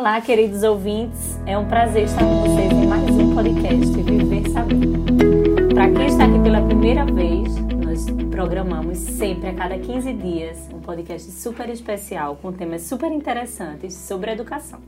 Olá, 0.00 0.18
queridos 0.18 0.62
ouvintes. 0.62 1.38
É 1.44 1.58
um 1.58 1.68
prazer 1.68 2.04
estar 2.04 2.20
com 2.20 2.40
vocês 2.40 2.72
em 2.72 2.86
mais 2.86 3.10
um 3.10 3.34
podcast 3.34 4.02
Viver 4.02 4.48
Sabendo. 4.48 5.74
Para 5.74 5.90
quem 5.90 6.06
está 6.06 6.24
aqui 6.24 6.38
pela 6.38 6.62
primeira 6.62 7.04
vez, 7.04 7.54
nós 7.84 8.06
programamos 8.30 8.96
sempre 8.96 9.50
a 9.50 9.54
cada 9.54 9.78
15 9.78 10.10
dias 10.14 10.70
um 10.72 10.80
podcast 10.80 11.30
super 11.30 11.68
especial 11.68 12.36
com 12.40 12.50
temas 12.50 12.80
super 12.84 13.12
interessantes 13.12 13.92
sobre 13.92 14.30
educação. 14.30 14.80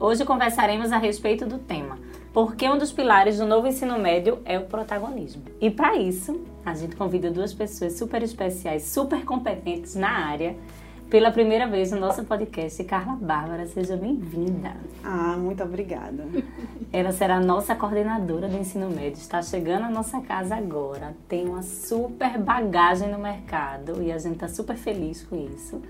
Hoje 0.00 0.24
conversaremos 0.24 0.90
a 0.90 0.98
respeito 0.98 1.46
do 1.46 1.58
tema 1.58 1.96
porque 2.32 2.68
um 2.68 2.76
dos 2.76 2.92
pilares 2.92 3.38
do 3.38 3.46
novo 3.46 3.68
ensino 3.68 3.96
médio 3.96 4.40
é 4.44 4.58
o 4.58 4.64
protagonismo. 4.64 5.44
E 5.60 5.70
para 5.70 5.94
isso, 5.94 6.40
a 6.64 6.74
gente 6.74 6.96
convida 6.96 7.30
duas 7.30 7.54
pessoas 7.54 7.92
super 7.92 8.24
especiais, 8.24 8.82
super 8.82 9.24
competentes 9.24 9.94
na 9.94 10.10
área 10.10 10.56
pela 11.08 11.30
primeira 11.30 11.66
vez 11.66 11.92
no 11.92 12.00
nosso 12.00 12.24
podcast. 12.24 12.82
Carla 12.84 13.14
Bárbara, 13.14 13.66
seja 13.66 13.96
bem-vinda. 13.96 14.76
Ah, 15.04 15.36
muito 15.38 15.62
obrigada. 15.62 16.26
Ela 16.92 17.12
será 17.12 17.36
a 17.36 17.40
nossa 17.40 17.74
coordenadora 17.74 18.48
do 18.48 18.56
ensino 18.56 18.90
médio, 18.90 19.20
está 19.20 19.40
chegando 19.40 19.84
à 19.84 19.90
nossa 19.90 20.20
casa 20.20 20.56
agora, 20.56 21.14
tem 21.28 21.46
uma 21.48 21.62
super 21.62 22.38
bagagem 22.38 23.10
no 23.10 23.18
mercado 23.18 24.02
e 24.02 24.10
a 24.10 24.18
gente 24.18 24.34
está 24.34 24.48
super 24.48 24.76
feliz 24.76 25.22
com 25.22 25.36
isso. 25.36 25.80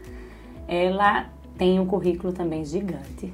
Ela 0.69 1.31
tem 1.57 1.81
um 1.81 1.87
currículo 1.87 2.33
também 2.33 2.65
gigante. 2.65 3.33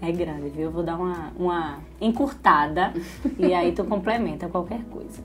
É 0.00 0.12
grande, 0.12 0.50
viu? 0.50 0.64
Eu 0.64 0.70
vou 0.70 0.82
dar 0.82 0.96
uma, 0.96 1.32
uma 1.36 1.78
encurtada 2.00 2.92
e 3.38 3.52
aí 3.52 3.72
tu 3.72 3.82
complementa 3.84 4.46
qualquer 4.48 4.84
coisa. 4.84 5.20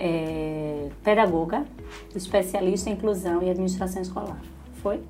É, 0.00 0.88
pedagoga, 1.04 1.64
especialista 2.14 2.88
em 2.88 2.94
inclusão 2.94 3.42
e 3.42 3.50
administração 3.50 4.00
escolar. 4.00 4.40
Foi? 4.82 5.00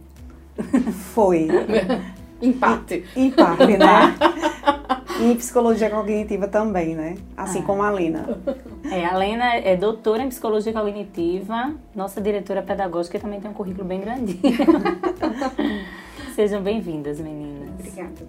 Foi. 1.14 1.48
Empate. 2.40 3.04
Empate, 3.16 3.76
né? 3.76 4.14
e 5.20 5.34
psicologia 5.34 5.90
cognitiva 5.90 6.46
também, 6.46 6.94
né? 6.94 7.16
Assim 7.36 7.60
ah. 7.60 7.62
como 7.62 7.82
a 7.82 7.90
Lena. 7.90 8.38
É, 8.90 9.04
a 9.04 9.16
Lena 9.16 9.56
é 9.56 9.76
doutora 9.76 10.22
em 10.22 10.28
psicologia 10.28 10.72
cognitiva, 10.72 11.74
nossa 11.94 12.20
diretora 12.20 12.62
pedagógica 12.62 13.16
e 13.16 13.20
também 13.20 13.40
tem 13.40 13.50
um 13.50 13.54
currículo 13.54 13.86
bem 13.86 14.00
grandinho. 14.00 14.38
Sejam 16.34 16.62
bem-vindas, 16.62 17.18
meninas. 17.20 17.70
Obrigada. 17.80 18.26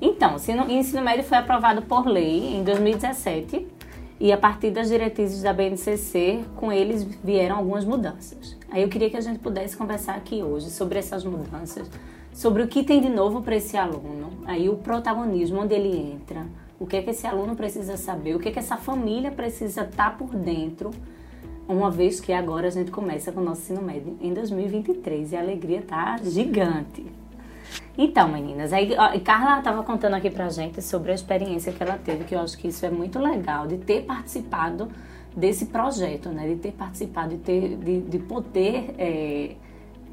Então, 0.00 0.36
o 0.36 0.70
ensino 0.70 1.02
médio 1.02 1.24
foi 1.24 1.38
aprovado 1.38 1.82
por 1.82 2.06
lei 2.06 2.56
em 2.56 2.64
2017 2.64 3.66
e 4.24 4.32
a 4.32 4.38
partir 4.38 4.70
das 4.70 4.88
diretrizes 4.88 5.42
da 5.42 5.52
BNCC, 5.52 6.46
com 6.56 6.72
eles 6.72 7.04
vieram 7.22 7.56
algumas 7.56 7.84
mudanças. 7.84 8.56
Aí 8.70 8.80
eu 8.80 8.88
queria 8.88 9.10
que 9.10 9.18
a 9.18 9.20
gente 9.20 9.38
pudesse 9.38 9.76
conversar 9.76 10.14
aqui 10.14 10.42
hoje 10.42 10.70
sobre 10.70 10.98
essas 10.98 11.22
mudanças, 11.24 11.90
sobre 12.32 12.62
o 12.62 12.66
que 12.66 12.82
tem 12.82 13.02
de 13.02 13.10
novo 13.10 13.42
para 13.42 13.56
esse 13.56 13.76
aluno, 13.76 14.30
aí 14.46 14.70
o 14.70 14.76
protagonismo, 14.76 15.60
onde 15.60 15.74
ele 15.74 15.94
entra, 16.14 16.46
o 16.80 16.86
que 16.86 16.96
é 16.96 17.02
que 17.02 17.10
esse 17.10 17.26
aluno 17.26 17.54
precisa 17.54 17.98
saber, 17.98 18.34
o 18.34 18.38
que 18.38 18.48
é 18.48 18.50
que 18.50 18.58
essa 18.58 18.78
família 18.78 19.30
precisa 19.30 19.82
estar 19.82 20.12
tá 20.12 20.16
por 20.16 20.34
dentro, 20.34 20.90
uma 21.68 21.90
vez 21.90 22.18
que 22.18 22.32
agora 22.32 22.68
a 22.68 22.70
gente 22.70 22.90
começa 22.90 23.30
com 23.30 23.42
o 23.42 23.44
nosso 23.44 23.60
ensino 23.60 23.82
médio 23.82 24.16
em 24.22 24.32
2023 24.32 25.32
e 25.32 25.36
a 25.36 25.40
alegria 25.40 25.82
tá 25.82 26.16
gigante. 26.24 27.04
Então, 27.96 28.28
meninas, 28.28 28.72
aí 28.72 28.94
ó, 28.98 29.18
Carla 29.20 29.58
estava 29.58 29.82
contando 29.82 30.14
aqui 30.14 30.30
pra 30.30 30.48
gente 30.48 30.82
sobre 30.82 31.12
a 31.12 31.14
experiência 31.14 31.72
que 31.72 31.82
ela 31.82 31.96
teve, 31.96 32.24
que 32.24 32.34
eu 32.34 32.40
acho 32.40 32.58
que 32.58 32.68
isso 32.68 32.84
é 32.84 32.90
muito 32.90 33.18
legal, 33.18 33.66
de 33.66 33.78
ter 33.78 34.02
participado 34.02 34.88
desse 35.36 35.66
projeto, 35.66 36.28
né? 36.28 36.48
De 36.48 36.56
ter 36.56 36.72
participado, 36.72 37.30
de, 37.30 37.38
ter, 37.38 37.76
de, 37.76 38.00
de 38.00 38.18
poder 38.18 38.94
é, 38.98 39.52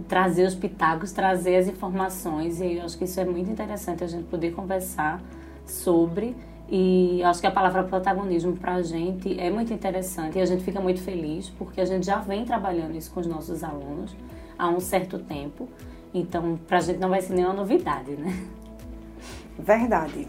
trazer 0.08 0.46
os 0.46 0.56
pitagos, 0.56 1.12
trazer 1.12 1.58
as 1.58 1.68
informações, 1.68 2.60
e 2.60 2.76
eu 2.76 2.86
acho 2.86 2.98
que 2.98 3.06
isso 3.06 3.20
é 3.20 3.26
muito 3.26 3.50
interessante 3.50 4.04
a 4.04 4.08
gente 4.08 4.26
poder 4.26 4.52
conversar 4.52 5.22
sobre. 5.66 6.36
E 6.70 7.22
acho 7.24 7.42
que 7.42 7.48
a 7.48 7.52
palavra 7.52 7.84
protagonismo 7.84 8.56
para 8.56 8.76
a 8.76 8.82
gente 8.82 9.38
é 9.38 9.52
muito 9.52 9.74
interessante 9.74 10.38
e 10.38 10.42
a 10.42 10.46
gente 10.46 10.64
fica 10.64 10.80
muito 10.80 11.02
feliz 11.02 11.50
porque 11.50 11.82
a 11.82 11.86
gente 11.86 12.06
já 12.06 12.20
vem 12.20 12.46
trabalhando 12.46 12.96
isso 12.96 13.12
com 13.12 13.20
os 13.20 13.28
nossos 13.28 13.62
alunos 13.62 14.16
há 14.58 14.70
um 14.70 14.80
certo 14.80 15.20
tempo. 15.20 15.68
Então, 16.14 16.60
para 16.68 16.78
a 16.78 16.82
gente 16.82 17.00
não 17.00 17.10
vai 17.10 17.22
ser 17.22 17.34
nenhuma 17.34 17.54
novidade, 17.54 18.12
né? 18.12 18.48
Verdade. 19.58 20.28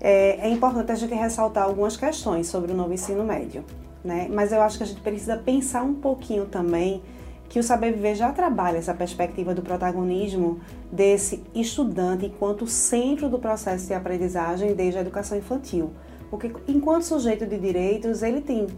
É, 0.00 0.46
é, 0.46 0.50
importante 0.50 0.92
a 0.92 0.94
gente 0.94 1.14
ressaltar 1.14 1.64
algumas 1.64 1.96
questões 1.96 2.46
sobre 2.46 2.72
o 2.72 2.74
novo 2.74 2.92
ensino 2.92 3.22
médio, 3.22 3.64
né? 4.04 4.28
Mas 4.30 4.52
eu 4.52 4.60
acho 4.62 4.78
que 4.78 4.84
a 4.84 4.86
gente 4.86 5.00
precisa 5.00 5.36
pensar 5.36 5.82
um 5.82 5.94
pouquinho 5.94 6.46
também 6.46 7.02
que 7.50 7.58
o 7.58 7.62
Saber 7.62 7.92
Viver 7.92 8.14
já 8.14 8.32
trabalha 8.32 8.78
essa 8.78 8.94
perspectiva 8.94 9.52
do 9.52 9.60
protagonismo 9.60 10.60
desse 10.90 11.42
estudante 11.54 12.26
enquanto 12.26 12.66
centro 12.66 13.28
do 13.28 13.40
processo 13.40 13.88
de 13.88 13.92
aprendizagem 13.92 14.72
desde 14.72 14.98
a 14.98 15.00
educação 15.00 15.36
infantil. 15.36 15.90
Porque 16.30 16.52
enquanto 16.68 17.02
sujeito 17.02 17.44
de 17.44 17.58
direitos, 17.58 18.22
ele 18.22 18.40
tem 18.40 18.68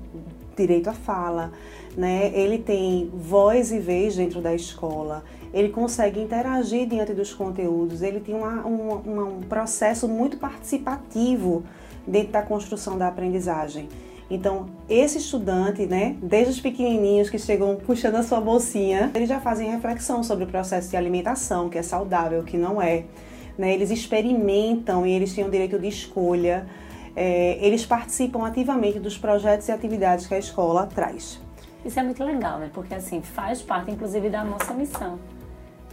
direito 0.56 0.88
à 0.88 0.94
fala, 0.94 1.53
né? 1.94 2.32
ele 2.34 2.59
tem 2.59 3.11
voz 3.15 3.72
e 3.72 3.78
vez 3.78 4.16
dentro 4.16 4.41
da 4.41 4.55
escola, 4.55 5.22
ele 5.53 5.69
consegue 5.69 6.21
interagir 6.21 6.89
diante 6.89 7.13
dos 7.13 7.35
conteúdos, 7.35 8.03
ele 8.03 8.21
tem 8.21 8.35
uma, 8.35 8.63
uma, 8.63 9.25
um 9.25 9.41
processo 9.43 10.09
muito 10.09 10.39
participativo 10.39 11.63
dentro 12.07 12.33
da 12.33 12.43
construção 12.43 12.97
da 12.97 13.09
aprendizagem. 13.09 13.89
Então, 14.31 14.67
esse 14.89 15.19
estudante, 15.19 15.85
né, 15.85 16.17
desde 16.23 16.53
os 16.53 16.61
pequenininhos 16.61 17.29
que 17.29 17.39
chegam 17.39 17.77
puxando 17.77 18.15
a 18.15 18.23
sua 18.23 18.41
bolsinha, 18.41 19.11
eles 19.15 19.29
já 19.29 19.39
fazem 19.41 19.71
reflexão 19.71 20.23
sobre 20.23 20.45
o 20.45 20.47
processo 20.47 20.89
de 20.89 20.97
alimentação, 20.97 21.69
que 21.69 21.77
é 21.77 21.83
saudável, 21.83 22.43
que 22.43 22.57
não 22.57 22.81
é. 22.81 23.05
Né? 23.59 23.75
Eles 23.75 23.91
experimentam 23.91 25.07
e 25.07 25.12
eles 25.12 25.35
têm 25.35 25.45
o 25.45 25.51
direito 25.51 25.79
de 25.79 25.87
escolha. 25.87 26.67
É, 27.15 27.59
eles 27.61 27.85
participam 27.85 28.47
ativamente 28.47 28.99
dos 28.99 29.19
projetos 29.19 29.69
e 29.69 29.73
atividades 29.73 30.27
que 30.27 30.33
a 30.33 30.39
escola 30.39 30.87
traz. 30.87 31.39
Isso 31.85 32.01
é 32.01 32.03
muito 32.03 32.25
legal, 32.25 32.59
né? 32.59 32.71
Porque 32.73 32.95
assim 32.95 33.21
faz 33.21 33.61
parte, 33.61 33.91
inclusive, 33.91 34.31
da 34.31 34.43
nossa 34.43 34.73
missão 34.73 35.19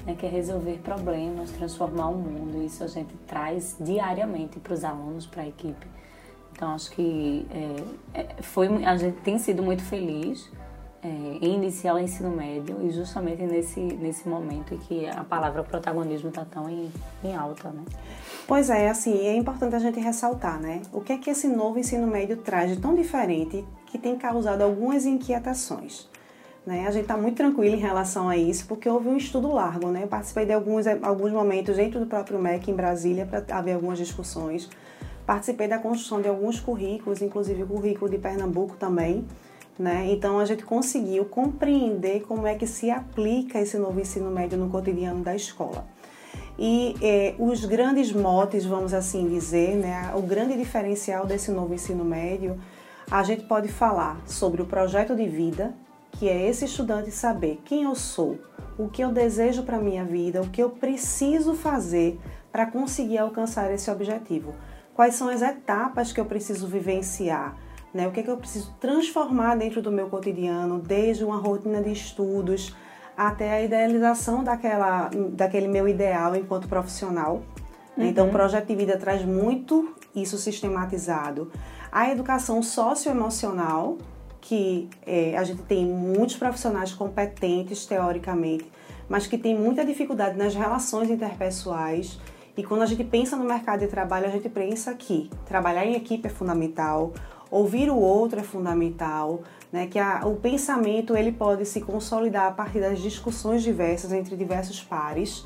né, 0.10 0.16
que 0.18 0.26
é 0.26 0.30
resolver 0.30 0.80
problemas, 0.84 1.52
transformar 1.52 2.10
o 2.10 2.16
mundo. 2.16 2.64
Isso 2.64 2.84
a 2.84 2.88
gente 2.88 3.14
traz 3.28 3.76
diariamente 3.80 4.60
para 4.60 4.74
os 4.74 4.84
alunos, 4.84 5.26
para 5.26 5.44
a 5.44 5.48
equipe. 5.48 5.88
Então 6.52 6.74
acho 6.74 6.92
que 6.92 7.46
é, 8.14 8.20
é, 8.22 8.42
foi, 8.42 8.68
a 8.84 8.98
gente 8.98 9.22
tem 9.22 9.38
sido 9.38 9.62
muito 9.62 9.84
feliz 9.84 10.52
é, 11.02 11.08
em 11.08 11.56
iniciar 11.56 11.94
o 11.94 12.00
ensino 12.00 12.30
médio 12.30 12.78
e 12.82 12.92
justamente 12.92 13.42
nesse, 13.44 13.80
nesse 13.80 14.28
momento 14.28 14.74
em 14.74 14.78
que 14.78 15.08
a 15.08 15.24
palavra 15.24 15.64
protagonismo 15.64 16.30
está 16.30 16.44
tão 16.44 16.70
em, 16.70 16.92
em 17.24 17.36
alta, 17.36 17.70
né? 17.70 17.84
Pois 18.46 18.70
é, 18.70 18.90
assim, 18.90 19.28
é 19.28 19.36
importante 19.36 19.76
a 19.76 19.80
gente 19.80 20.00
ressaltar, 20.00 20.60
né? 20.60 20.82
O 20.92 21.02
que 21.02 21.14
é 21.14 21.18
que 21.18 21.30
esse 21.30 21.48
novo 21.48 21.80
ensino 21.80 22.08
médio 22.08 22.38
traz 22.38 22.72
de 22.72 22.82
tão 22.82 22.96
diferente 22.96 23.64
que 23.86 23.98
tem 23.98 24.18
causado 24.18 24.62
algumas 24.62 25.06
inquietações. 25.06 26.10
Né? 26.70 26.86
A 26.88 26.92
gente 26.92 27.02
está 27.02 27.18
muito 27.18 27.36
tranquilo 27.36 27.76
em 27.76 27.80
relação 27.80 28.30
a 28.30 28.38
isso, 28.38 28.68
porque 28.68 28.88
houve 28.88 29.10
um 29.10 29.18
estudo 29.18 29.52
largo. 29.52 29.88
Né? 29.88 30.04
Eu 30.04 30.08
participei 30.08 30.46
de 30.46 30.54
alguns, 30.54 30.86
alguns 30.86 31.32
momentos 31.32 31.76
dentro 31.76 32.00
do 32.00 32.06
próprio 32.06 32.38
MEC 32.38 32.70
em 32.70 32.76
Brasília 32.76 33.26
para 33.26 33.44
haver 33.58 33.74
algumas 33.74 33.98
discussões. 33.98 34.70
Participei 35.26 35.68
da 35.68 35.80
construção 35.80 36.22
de 36.22 36.28
alguns 36.28 36.60
currículos, 36.60 37.24
inclusive 37.24 37.64
o 37.64 37.66
currículo 37.66 38.12
de 38.12 38.20
Pernambuco 38.20 38.76
também. 38.78 39.26
Né? 39.80 40.12
Então 40.12 40.38
a 40.38 40.46
gente 40.46 40.64
conseguiu 40.64 41.26
compreender 41.26 42.22
como 42.28 42.46
é 42.46 42.54
que 42.54 42.68
se 42.68 42.92
aplica 42.92 43.60
esse 43.60 43.80
novo 43.80 44.00
ensino 44.00 44.30
médio 44.30 44.56
no 44.56 44.70
cotidiano 44.70 45.24
da 45.24 45.36
escola. 45.36 45.88
E 46.56 46.96
eh, 47.02 47.34
os 47.40 47.66
grandes 47.66 48.14
motes, 48.14 48.64
vamos 48.64 48.94
assim 48.94 49.28
dizer, 49.28 49.76
né? 49.76 50.12
o 50.14 50.22
grande 50.22 50.56
diferencial 50.56 51.26
desse 51.26 51.50
novo 51.50 51.74
ensino 51.74 52.06
médio, 52.06 52.60
a 53.10 53.24
gente 53.24 53.46
pode 53.46 53.70
falar 53.70 54.22
sobre 54.28 54.62
o 54.62 54.66
projeto 54.66 55.16
de 55.16 55.28
vida, 55.28 55.74
que 56.12 56.28
é 56.28 56.50
esse 56.50 56.66
estudante 56.66 57.12
saber 57.12 57.62
quem 57.66 57.84
eu 57.84 57.96
sou, 57.96 58.40
o 58.78 58.88
que 58.88 59.04
eu 59.04 59.12
desejo 59.12 59.64
para 59.64 59.80
minha 59.80 60.04
vida, 60.04 60.42
o 60.42 60.50
que 60.50 60.62
eu 60.62 60.70
preciso 60.70 61.54
fazer 61.54 62.20
para 62.52 62.66
conseguir 62.66 63.18
alcançar 63.18 63.72
esse 63.72 63.90
objetivo. 63.92 64.54
Quais 64.94 65.16
são 65.16 65.30
as 65.30 65.42
etapas 65.42 66.12
que 66.12 66.20
eu 66.20 66.26
preciso 66.26 66.68
vivenciar? 66.68 67.56
Né? 67.94 68.08
O 68.08 68.12
que, 68.12 68.20
é 68.20 68.24
que 68.24 68.30
eu 68.30 68.38
preciso 68.38 68.74
transformar 68.80 69.56
dentro 69.56 69.82
do 69.82 69.92
meu 69.92 70.10
cotidiano, 70.10 70.80
desde 70.80 71.24
uma 71.24 71.38
rotina 71.38 71.82
de 71.82 71.92
estudos 71.92 72.76
até 73.20 73.52
a 73.52 73.62
idealização 73.62 74.44
daquela, 74.44 75.10
daquele 75.32 75.68
meu 75.68 75.88
ideal 75.90 76.36
enquanto 76.36 76.70
profissional. 76.70 77.42
Né? 77.98 78.06
Então, 78.06 78.06
uhum. 78.06 78.10
Então, 78.10 78.28
o 78.28 78.32
projeto 78.32 78.68
de 78.68 78.76
vida 78.76 78.98
traz 78.98 79.26
muito 79.26 79.94
isso 80.16 80.38
sistematizado. 80.38 81.52
A 81.92 82.10
educação 82.10 82.64
socioemocional, 82.64 83.98
que 84.42 84.90
é, 85.06 85.38
a 85.38 85.44
gente 85.44 85.62
tem 85.64 85.86
muitos 85.86 86.36
profissionais 86.36 86.94
competentes 86.94 87.86
teoricamente, 87.86 88.70
mas 89.08 89.28
que 89.28 89.38
tem 89.38 89.58
muita 89.58 89.86
dificuldade 89.86 90.38
nas 90.38 90.56
relações 90.56 91.10
interpessoais. 91.10 92.20
E 92.56 92.64
quando 92.64 92.82
a 92.82 92.86
gente 92.86 93.04
pensa 93.04 93.36
no 93.36 93.46
mercado 93.46 93.80
de 93.80 93.88
trabalho, 93.88 94.28
a 94.28 94.30
gente 94.30 94.50
pensa 94.50 94.94
que 94.94 95.30
trabalhar 95.46 95.86
em 95.86 95.96
equipe 95.96 96.28
é 96.28 96.30
fundamental, 96.30 97.14
ouvir 97.50 97.90
o 97.90 97.98
outro 97.98 98.40
é 98.40 98.44
fundamental, 98.44 99.42
né? 99.72 99.88
que 99.88 99.98
a, 99.98 100.26
o 100.26 100.36
pensamento 100.36 101.16
ele 101.16 101.32
pode 101.32 101.66
se 101.66 101.82
consolidar 101.82 102.48
a 102.48 102.52
partir 102.52 102.80
das 102.80 103.00
discussões 103.00 103.64
diversas 103.64 104.12
entre 104.12 104.36
diversos 104.36 104.82
pares. 104.82 105.46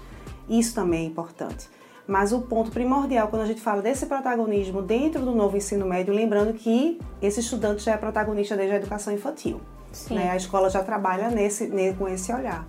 Isso 0.49 0.75
também 0.75 1.05
é 1.05 1.07
importante. 1.07 1.69
Mas 2.07 2.33
o 2.33 2.41
ponto 2.41 2.71
primordial 2.71 3.29
quando 3.29 3.43
a 3.43 3.45
gente 3.45 3.61
fala 3.61 3.81
desse 3.81 4.05
protagonismo 4.05 4.81
dentro 4.81 5.23
do 5.23 5.33
novo 5.33 5.55
ensino 5.55 5.85
médio, 5.85 6.13
lembrando 6.13 6.53
que 6.53 6.99
esse 7.21 7.39
estudante 7.39 7.83
já 7.83 7.93
é 7.93 7.97
protagonista 7.97 8.57
desde 8.57 8.73
a 8.73 8.77
educação 8.77 9.13
infantil. 9.13 9.61
Né? 10.09 10.29
A 10.31 10.35
escola 10.35 10.69
já 10.69 10.83
trabalha 10.83 11.29
nesse, 11.29 11.71
com 11.97 12.07
esse 12.07 12.33
olhar. 12.33 12.67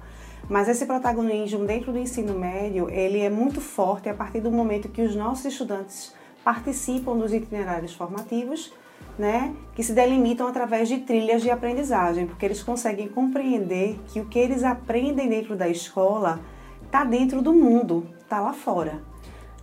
Mas 0.49 0.69
esse 0.69 0.85
protagonismo 0.85 1.65
dentro 1.65 1.91
do 1.91 1.99
ensino 1.99 2.39
médio, 2.39 2.89
ele 2.91 3.21
é 3.21 3.31
muito 3.31 3.61
forte 3.61 4.09
a 4.09 4.15
partir 4.15 4.41
do 4.41 4.51
momento 4.51 4.89
que 4.89 5.03
os 5.03 5.17
nossos 5.17 5.47
estudantes 5.47 6.15
participam 6.45 7.17
dos 7.17 7.33
itinerários 7.33 7.95
formativos, 7.95 8.73
né, 9.19 9.55
que 9.75 9.83
se 9.83 9.93
delimitam 9.93 10.47
através 10.47 10.89
de 10.89 10.99
trilhas 10.99 11.41
de 11.41 11.51
aprendizagem, 11.51 12.27
porque 12.27 12.45
eles 12.45 12.63
conseguem 12.63 13.09
compreender 13.09 13.99
que 14.09 14.21
o 14.21 14.27
que 14.27 14.39
eles 14.39 14.63
aprendem 14.63 15.29
dentro 15.29 15.57
da 15.57 15.69
escola 15.69 16.41
está 16.85 17.05
dentro 17.05 17.41
do 17.41 17.55
mundo, 17.55 18.07
está 18.21 18.41
lá 18.41 18.53
fora. 18.53 19.03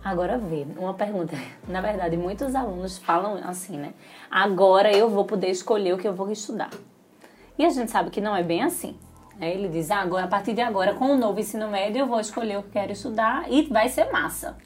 Agora 0.04 0.36
vê, 0.36 0.66
uma 0.76 0.94
pergunta. 0.94 1.36
Na 1.68 1.80
verdade, 1.80 2.16
muitos 2.16 2.54
alunos 2.54 2.98
falam 2.98 3.40
assim, 3.44 3.76
né? 3.76 3.94
Agora 4.30 4.92
eu 4.92 5.08
vou 5.08 5.24
poder 5.24 5.50
escolher 5.50 5.94
o 5.94 5.98
que 5.98 6.08
eu 6.08 6.12
vou 6.12 6.30
estudar. 6.30 6.70
E 7.58 7.64
a 7.64 7.70
gente 7.70 7.90
sabe 7.90 8.10
que 8.10 8.20
não 8.20 8.34
é 8.34 8.42
bem 8.42 8.62
assim. 8.62 8.96
Ele 9.40 9.68
diz, 9.68 9.90
ah, 9.90 10.00
agora, 10.00 10.24
a 10.24 10.28
partir 10.28 10.52
de 10.52 10.60
agora, 10.60 10.94
com 10.94 11.06
o 11.06 11.16
novo 11.16 11.40
ensino 11.40 11.68
médio, 11.68 12.00
eu 12.00 12.06
vou 12.06 12.20
escolher 12.20 12.58
o 12.58 12.62
que 12.62 12.70
quero 12.70 12.92
estudar 12.92 13.50
e 13.50 13.62
vai 13.62 13.88
ser 13.88 14.10
massa. 14.12 14.56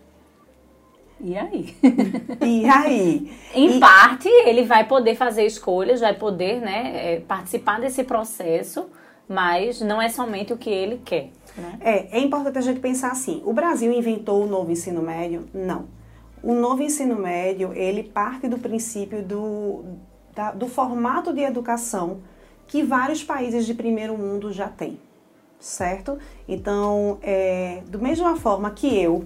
E 1.21 1.37
aí? 1.37 1.77
E 2.43 2.69
aí? 2.69 3.33
em 3.55 3.77
e... 3.77 3.81
parte, 3.81 4.29
ele 4.29 4.65
vai 4.65 4.85
poder 4.85 5.15
fazer 5.15 5.45
escolhas, 5.47 6.01
vai 6.01 6.15
poder 6.15 6.61
né, 6.61 7.15
é, 7.15 7.21
participar 7.21 7.81
desse 7.81 8.05
processo, 8.05 8.87
mas 9.29 9.81
não 9.81 10.01
é 10.01 10.09
somente 10.09 10.53
o 10.53 10.59
que 10.59 10.71
ele 10.71 11.01
quer. 11.05 11.31
Né? 11.57 11.79
É, 11.81 12.19
é 12.19 12.21
importante 12.21 12.59
a 12.59 12.61
gente 12.61 12.81
pensar 12.81 13.11
assim, 13.11 13.43
o 13.45 13.53
Brasil 13.53 13.93
inventou 13.93 14.45
o 14.45 14.47
novo 14.47 14.71
ensino 14.71 15.03
médio? 15.03 15.47
Não. 15.55 15.87
O 16.43 16.55
novo 16.55 16.83
ensino 16.83 17.17
médio, 17.17 17.73
ele 17.73 18.03
parte 18.03 18.47
do 18.49 18.59
princípio 18.59 19.23
do, 19.23 19.85
da, 20.35 20.53
do 20.53 20.69
formato 20.69 21.33
de 21.33 21.41
educação 21.41 22.21
que 22.67 22.83
vários 22.83 23.23
países 23.23 23.65
de 23.65 23.75
primeiro 23.75 24.17
mundo 24.17 24.53
já 24.53 24.69
têm, 24.69 24.99
certo? 25.59 26.19
Então, 26.49 27.19
é, 27.23 27.83
do 27.89 27.99
mesma 27.99 28.37
forma 28.37 28.71
que 28.71 28.87
eu, 28.97 29.25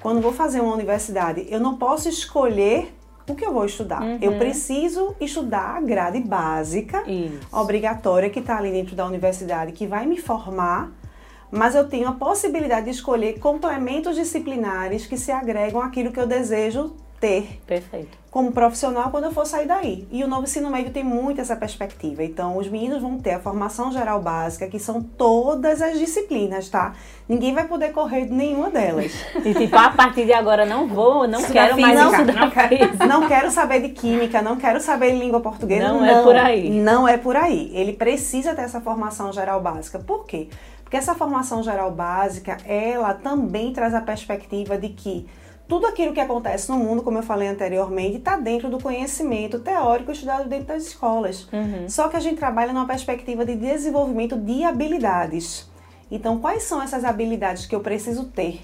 quando 0.00 0.20
vou 0.20 0.32
fazer 0.32 0.60
uma 0.60 0.74
universidade, 0.74 1.46
eu 1.48 1.60
não 1.60 1.76
posso 1.76 2.08
escolher 2.08 2.92
o 3.28 3.34
que 3.34 3.44
eu 3.44 3.52
vou 3.52 3.64
estudar. 3.64 4.02
Uhum. 4.02 4.18
Eu 4.20 4.38
preciso 4.38 5.14
estudar 5.20 5.76
a 5.76 5.80
grade 5.80 6.20
básica, 6.20 7.02
Isso. 7.08 7.38
obrigatória, 7.52 8.28
que 8.28 8.40
está 8.40 8.58
ali 8.58 8.70
dentro 8.70 8.96
da 8.96 9.06
universidade, 9.06 9.72
que 9.72 9.86
vai 9.86 10.06
me 10.06 10.20
formar, 10.20 10.90
mas 11.50 11.74
eu 11.74 11.88
tenho 11.88 12.08
a 12.08 12.12
possibilidade 12.12 12.86
de 12.86 12.92
escolher 12.92 13.38
complementos 13.38 14.16
disciplinares 14.16 15.06
que 15.06 15.16
se 15.16 15.32
agregam 15.32 15.80
àquilo 15.80 16.12
que 16.12 16.20
eu 16.20 16.26
desejo 16.26 16.94
ter. 17.20 17.60
Perfeito. 17.66 18.18
Como 18.30 18.52
profissional 18.52 19.10
quando 19.10 19.24
eu 19.24 19.32
for 19.32 19.44
sair 19.44 19.66
daí. 19.66 20.06
E 20.10 20.22
o 20.22 20.28
novo 20.28 20.44
ensino 20.44 20.70
médio 20.70 20.92
tem 20.92 21.02
muito 21.02 21.40
essa 21.40 21.56
perspectiva. 21.56 22.22
Então, 22.22 22.56
os 22.56 22.68
meninos 22.68 23.02
vão 23.02 23.18
ter 23.18 23.32
a 23.32 23.40
formação 23.40 23.92
geral 23.92 24.22
básica, 24.22 24.68
que 24.68 24.78
são 24.78 25.02
todas 25.02 25.82
as 25.82 25.98
disciplinas, 25.98 26.68
tá? 26.68 26.94
Ninguém 27.28 27.52
vai 27.52 27.66
poder 27.66 27.92
correr 27.92 28.26
de 28.26 28.32
nenhuma 28.32 28.70
delas. 28.70 29.12
E 29.44 29.52
tipo, 29.52 29.76
a 29.76 29.90
partir 29.90 30.26
de 30.26 30.32
agora 30.32 30.64
não 30.64 30.86
vou, 30.86 31.26
não 31.26 31.42
quero 31.42 31.80
mais 31.80 31.98
não, 31.98 32.12
não, 32.24 32.50
quero, 32.50 33.08
não 33.08 33.28
quero 33.28 33.50
saber 33.50 33.80
de 33.80 33.88
química, 33.88 34.40
não 34.40 34.56
quero 34.56 34.80
saber 34.80 35.12
de 35.12 35.18
língua 35.18 35.40
portuguesa. 35.40 35.88
Não, 35.88 36.00
não 36.00 36.06
é 36.06 36.22
por 36.22 36.36
aí. 36.36 36.70
Não 36.70 37.08
é 37.08 37.16
por 37.16 37.36
aí. 37.36 37.70
Ele 37.74 37.92
precisa 37.92 38.54
ter 38.54 38.62
essa 38.62 38.80
formação 38.80 39.32
geral 39.32 39.60
básica. 39.60 39.98
Por 39.98 40.24
quê? 40.24 40.48
Porque 40.90 40.96
essa 40.96 41.14
formação 41.14 41.62
geral 41.62 41.92
básica, 41.92 42.56
ela 42.66 43.14
também 43.14 43.72
traz 43.72 43.94
a 43.94 44.00
perspectiva 44.00 44.76
de 44.76 44.88
que 44.88 45.24
tudo 45.68 45.86
aquilo 45.86 46.12
que 46.12 46.18
acontece 46.18 46.68
no 46.68 46.78
mundo, 46.78 47.00
como 47.00 47.16
eu 47.16 47.22
falei 47.22 47.46
anteriormente, 47.46 48.16
está 48.16 48.36
dentro 48.36 48.68
do 48.68 48.80
conhecimento 48.80 49.60
teórico 49.60 50.10
estudado 50.10 50.48
dentro 50.48 50.66
das 50.66 50.82
escolas. 50.82 51.46
Uhum. 51.52 51.88
Só 51.88 52.08
que 52.08 52.16
a 52.16 52.20
gente 52.20 52.38
trabalha 52.38 52.72
numa 52.72 52.88
perspectiva 52.88 53.44
de 53.44 53.54
desenvolvimento 53.54 54.36
de 54.36 54.64
habilidades. 54.64 55.70
Então, 56.10 56.40
quais 56.40 56.64
são 56.64 56.82
essas 56.82 57.04
habilidades 57.04 57.66
que 57.66 57.74
eu 57.74 57.80
preciso 57.80 58.24
ter? 58.24 58.60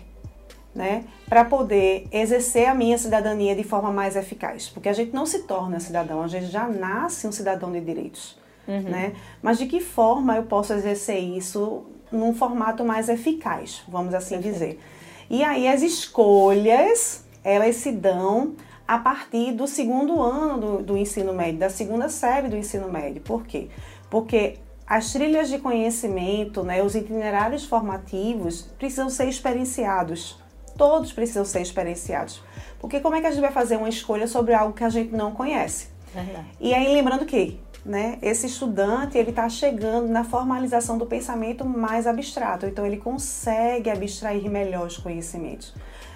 Né, 0.75 1.05
para 1.27 1.43
poder 1.43 2.07
exercer 2.13 2.69
a 2.69 2.75
minha 2.75 2.99
cidadania 2.99 3.57
de 3.57 3.63
forma 3.63 3.91
mais 3.91 4.15
eficaz. 4.15 4.69
Porque 4.69 4.91
a 4.91 4.93
gente 4.93 5.15
não 5.15 5.25
se 5.25 5.45
torna 5.45 5.81
cidadão, 5.81 6.21
a 6.21 6.29
gente 6.29 6.47
já 6.47 6.69
nasce 6.69 7.27
um 7.27 7.33
cidadão 7.33 7.73
de 7.73 7.81
direitos. 7.81 8.37
Uhum. 8.69 8.83
Né? 8.83 9.15
Mas 9.41 9.59
de 9.59 9.67
que 9.67 9.81
forma 9.81 10.37
eu 10.37 10.43
posso 10.43 10.75
exercer 10.75 11.19
isso 11.19 11.87
num 12.11 12.35
formato 12.35 12.85
mais 12.85 13.09
eficaz, 13.09 13.83
vamos 13.89 14.15
assim 14.15 14.37
Perfeito. 14.37 14.55
dizer? 14.55 14.81
E 15.29 15.43
aí 15.43 15.67
as 15.69 15.83
escolhas, 15.83 17.25
elas 17.43 17.77
se 17.77 17.93
dão 17.93 18.55
a 18.87 18.99
partir 18.99 19.53
do 19.53 19.67
segundo 19.67 20.23
ano 20.23 20.59
do, 20.59 20.83
do 20.83 20.97
ensino 20.97 21.33
médio, 21.33 21.59
da 21.59 21.71
segunda 21.71 22.09
série 22.09 22.49
do 22.49 22.57
ensino 22.57 22.89
médio. 22.89 23.21
Por 23.23 23.45
quê? 23.45 23.69
Porque 24.09 24.59
as 24.87 25.13
trilhas 25.13 25.49
de 25.49 25.59
conhecimento, 25.59 26.63
né, 26.63 26.83
os 26.83 26.95
itinerários 26.95 27.65
formativos 27.65 28.63
precisam 28.79 29.11
ser 29.11 29.29
experienciados. 29.29 30.39
Todos 30.79 31.13
precisam 31.13 31.45
ser 31.45 31.63
experienciados. 31.63 32.43
Porque 32.79 33.01
como 33.01 33.17
é 33.17 33.21
que 33.21 33.27
a 33.27 33.31
gente 33.31 33.41
vai 33.41 33.51
fazer 33.51 33.77
uma 33.77 33.89
escolha 33.89 34.29
sobre 34.29 34.55
algo 34.55 34.75
que 34.75 34.85
a 34.85 34.89
gente 34.89 35.13
não 35.13 35.33
conhece? 35.33 35.89
Verdade. 36.15 36.47
E 36.61 36.73
aí 36.73 36.93
lembrando 36.95 37.27
que 37.27 37.59
né, 37.87 38.19
esse 38.21 38.47
estudante 38.47 39.17
ele 39.17 39.31
está 39.31 39.49
chegando 39.49 40.09
na 40.09 40.25
formalização 40.25 40.99
do 40.99 41.07
pensamento 41.07 41.65
mais 41.65 42.07
abstrato, 42.07 42.67
então 42.67 42.85
ele 42.85 42.97
consegue 42.97 43.89
abstrair 43.89 44.51
melhor 44.51 44.89
os 44.89 44.99
conhecimentos. 44.99 45.73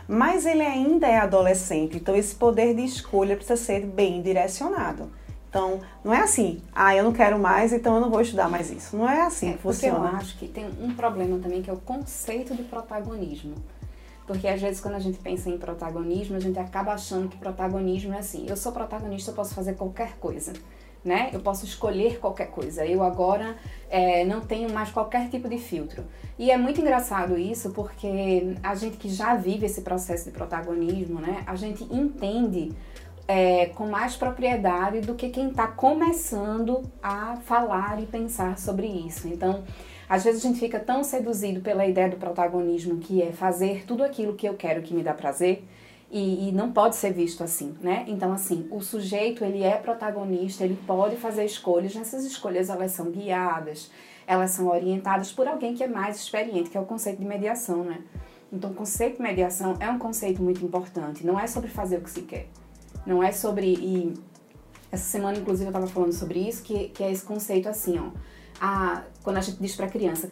Mas 0.08 0.44
ele 0.44 0.62
ainda 0.62 1.06
é 1.06 1.19
adolescente, 1.19 1.96
então 1.96 2.17
esse 2.17 2.34
poder 2.34 2.75
de 2.75 2.84
escolha 2.84 3.37
precisa 3.37 3.56
ser 3.56 3.87
bem 3.87 4.20
direcionado. 4.20 5.12
Então, 5.49 5.81
não 6.05 6.12
é 6.12 6.20
assim, 6.20 6.61
ah, 6.72 6.94
eu 6.94 7.05
não 7.05 7.12
quero 7.12 7.38
mais, 7.38 7.72
então 7.72 7.94
eu 7.94 8.00
não 8.00 8.11
vou 8.11 8.20
estudar 8.20 8.49
mais 8.49 8.70
isso. 8.70 8.96
Não 8.96 9.08
é 9.08 9.22
assim 9.22 9.50
é, 9.50 9.52
que 9.52 9.58
funciona. 9.58 10.11
eu 10.11 10.17
acho 10.17 10.38
que 10.38 10.49
tem 10.49 10.67
um 10.81 10.94
problema 10.94 11.38
também, 11.38 11.62
que 11.62 11.70
é 11.70 11.72
o 11.72 11.76
conceito 11.76 12.55
de 12.55 12.62
protagonismo. 12.64 13.55
Porque 14.26 14.46
às 14.46 14.61
vezes 14.61 14.81
quando 14.81 14.94
a 14.94 15.00
gente 15.00 15.19
pensa 15.19 15.49
em 15.49 15.58
protagonismo, 15.58 16.37
a 16.37 16.40
gente 16.40 16.58
acaba 16.58 16.93
achando 16.93 17.28
que 17.28 17.37
protagonismo 17.37 18.14
é 18.14 18.19
assim, 18.19 18.46
eu 18.49 18.56
sou 18.56 18.70
protagonista, 18.70 19.32
eu 19.32 19.34
posso 19.34 19.55
fazer 19.55 19.75
qualquer 19.75 20.17
coisa 20.19 20.52
né? 21.05 21.31
Eu 21.32 21.41
posso 21.41 21.64
escolher 21.64 22.19
qualquer 22.19 22.50
coisa. 22.50 22.85
Eu 22.85 23.02
agora 23.02 23.56
é, 23.88 24.24
não 24.24 24.41
tenho 24.41 24.72
mais 24.72 24.91
qualquer 24.91 25.29
tipo 25.29 25.48
de 25.48 25.58
filtro. 25.58 26.05
E 26.39 26.51
é 26.51 26.56
muito 26.56 26.81
engraçado 26.81 27.39
isso 27.39 27.70
porque 27.70 28.56
a 28.63 28.74
gente 28.74 28.96
que 28.96 29.08
já 29.08 29.34
vive 29.34 29.67
esse 29.67 29.82
processo 29.82 30.27
de 30.27 30.31
protagonismo, 30.31 31.20
né? 31.20 31.43
A 31.46 31.56
gente 31.56 31.84
entende 31.84 32.72
é, 33.27 33.67
com 33.67 33.86
mais 33.86 34.17
propriedade 34.17 35.01
do 35.01 35.15
que 35.15 35.29
quem 35.29 35.51
está 35.51 35.67
começando 35.69 36.82
a 37.03 37.36
falar 37.44 38.03
e 38.03 38.06
pensar 38.06 38.58
sobre 38.58 38.86
isso. 38.86 39.29
Então, 39.29 39.63
às 40.08 40.24
vezes 40.24 40.44
a 40.44 40.48
gente 40.48 40.58
fica 40.58 40.81
tão 40.81 41.05
seduzido 41.05 41.60
pela 41.60 41.86
ideia 41.86 42.08
do 42.08 42.17
protagonismo 42.17 42.98
que 42.98 43.22
é 43.22 43.31
fazer 43.31 43.84
tudo 43.86 44.03
aquilo 44.03 44.34
que 44.34 44.48
eu 44.48 44.55
quero 44.55 44.82
que 44.82 44.93
me 44.93 45.03
dá 45.03 45.15
prazer 45.15 45.63
e, 46.10 46.48
e, 46.48 46.52
não 46.52 46.72
pode 46.72 46.96
ser 46.96 47.12
visto 47.12 47.44
assim, 47.44 47.74
né? 47.81 48.05
Então, 48.08 48.32
assim, 48.32 48.67
o 48.70 48.81
sujeito, 48.81 49.44
ele 49.44 49.62
é 49.62 49.76
protagonista, 49.76 50.64
ele 50.64 50.76
pode 50.86 51.17
fazer 51.17 51.44
escolhas, 51.44 51.94
nessas 51.94 52.24
escolhas 52.24 52.69
elas 52.69 52.90
são 52.90 53.10
guiadas, 53.10 53.90
elas 54.26 54.50
são 54.50 54.67
orientadas 54.67 55.31
por 55.31 55.46
alguém 55.46 55.74
que 55.74 55.84
é 55.84 55.88
mais 55.88 56.17
experiente, 56.17 56.69
que 56.69 56.76
é 56.76 56.81
o 56.81 56.84
conceito 56.84 57.20
de 57.20 57.24
mediação, 57.24 57.84
né? 57.84 58.02
Então, 58.52 58.70
o 58.70 58.74
conceito 58.74 59.17
de 59.19 59.22
mediação 59.22 59.76
é 59.79 59.88
um 59.88 59.98
conceito 59.98 60.43
muito 60.43 60.64
importante, 60.64 61.24
não 61.24 61.38
é 61.38 61.46
sobre 61.46 61.70
fazer 61.70 61.98
o 61.98 62.00
que 62.00 62.10
se 62.10 62.22
quer, 62.22 62.48
não 63.06 63.22
é 63.22 63.31
sobre... 63.31 63.74
E 63.74 64.14
essa 64.90 65.05
semana, 65.05 65.38
inclusive, 65.38 65.67
eu 65.67 65.70
estava 65.70 65.86
falando 65.86 66.12
sobre 66.12 66.40
isso, 66.40 66.64
que, 66.64 66.88
que 66.88 67.05
é 67.05 67.12
esse 67.12 67.24
conceito 67.24 67.69
assim, 67.69 67.96
ó, 68.00 68.10
a, 68.60 69.05
quando 69.22 69.38
a 69.38 69.40
gente 69.40 69.58
diz 69.60 69.74
para 69.74 69.86
a 69.86 69.88
criança, 69.88 70.31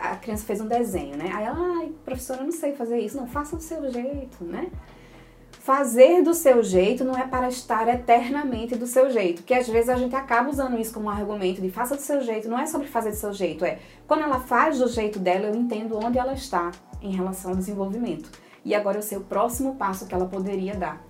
a 0.00 0.16
criança 0.16 0.44
fez 0.44 0.60
um 0.60 0.68
desenho, 0.68 1.16
né? 1.16 1.30
Aí 1.34 1.44
ela, 1.44 1.58
ai, 1.78 1.92
professora, 2.04 2.40
eu 2.40 2.44
não 2.44 2.52
sei 2.52 2.72
fazer 2.72 2.98
isso. 3.00 3.16
Não, 3.16 3.26
faça 3.26 3.56
do 3.56 3.62
seu 3.62 3.90
jeito, 3.90 4.44
né? 4.44 4.70
Fazer 5.68 6.22
do 6.22 6.32
seu 6.32 6.62
jeito 6.62 7.04
não 7.04 7.14
é 7.14 7.26
para 7.26 7.46
estar 7.46 7.86
eternamente 7.88 8.74
do 8.74 8.86
seu 8.86 9.10
jeito, 9.10 9.42
que 9.42 9.52
às 9.52 9.68
vezes 9.68 9.90
a 9.90 9.96
gente 9.96 10.16
acaba 10.16 10.48
usando 10.48 10.80
isso 10.80 10.94
como 10.94 11.08
um 11.08 11.10
argumento 11.10 11.60
de 11.60 11.70
faça 11.70 11.94
do 11.94 12.00
seu 12.00 12.22
jeito, 12.22 12.48
não 12.48 12.58
é 12.58 12.64
sobre 12.64 12.86
fazer 12.86 13.10
do 13.10 13.16
seu 13.16 13.34
jeito, 13.34 13.66
é 13.66 13.78
quando 14.06 14.22
ela 14.22 14.40
faz 14.40 14.78
do 14.78 14.88
jeito 14.88 15.18
dela, 15.18 15.48
eu 15.48 15.54
entendo 15.54 16.02
onde 16.02 16.18
ela 16.18 16.32
está 16.32 16.70
em 17.02 17.14
relação 17.14 17.50
ao 17.50 17.56
desenvolvimento. 17.58 18.30
E 18.64 18.74
agora 18.74 18.96
eu 18.96 19.02
sei 19.02 19.18
o 19.18 19.20
próximo 19.20 19.74
passo 19.74 20.06
que 20.06 20.14
ela 20.14 20.24
poderia 20.24 20.74
dar. 20.74 21.06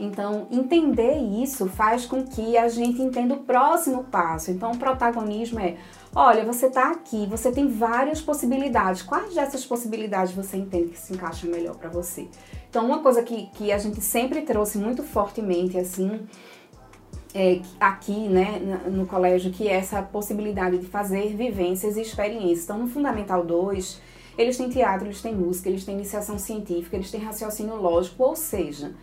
Então, 0.00 0.46
entender 0.50 1.18
isso 1.42 1.66
faz 1.66 2.06
com 2.06 2.24
que 2.24 2.56
a 2.56 2.68
gente 2.68 3.02
entenda 3.02 3.34
o 3.34 3.42
próximo 3.42 4.04
passo. 4.04 4.50
Então, 4.50 4.70
o 4.70 4.78
protagonismo 4.78 5.58
é: 5.58 5.76
olha, 6.14 6.44
você 6.44 6.66
está 6.66 6.90
aqui, 6.92 7.26
você 7.26 7.50
tem 7.50 7.66
várias 7.66 8.20
possibilidades. 8.20 9.02
Quais 9.02 9.34
dessas 9.34 9.66
possibilidades 9.66 10.32
você 10.32 10.56
entende 10.56 10.90
que 10.90 10.98
se 10.98 11.12
encaixa 11.12 11.46
melhor 11.46 11.74
para 11.76 11.90
você? 11.90 12.28
Então, 12.68 12.86
uma 12.86 12.98
coisa 13.00 13.22
que, 13.22 13.46
que 13.54 13.72
a 13.72 13.78
gente 13.78 14.00
sempre 14.00 14.42
trouxe 14.42 14.78
muito 14.78 15.02
fortemente, 15.02 15.78
assim, 15.78 16.20
é, 17.34 17.60
aqui, 17.80 18.28
né, 18.28 18.58
no 18.90 19.06
colégio, 19.06 19.50
que 19.50 19.66
é 19.66 19.74
essa 19.74 20.02
possibilidade 20.02 20.78
de 20.78 20.86
fazer 20.86 21.34
vivências 21.34 21.96
e 21.96 22.02
experiências. 22.02 22.64
Então, 22.64 22.78
no 22.78 22.88
Fundamental 22.88 23.44
2, 23.44 24.00
Eles 24.38 24.56
têm 24.56 24.68
teatro, 24.68 25.08
eles 25.08 25.20
têm 25.20 25.34
música, 25.34 25.68
eles 25.68 25.84
têm 25.84 25.96
iniciação 25.96 26.38
científica, 26.38 26.94
eles 26.94 27.10
têm 27.10 27.20
raciocínio 27.20 27.74
lógico, 27.74 28.22
ou 28.22 28.36
seja, 28.36 28.94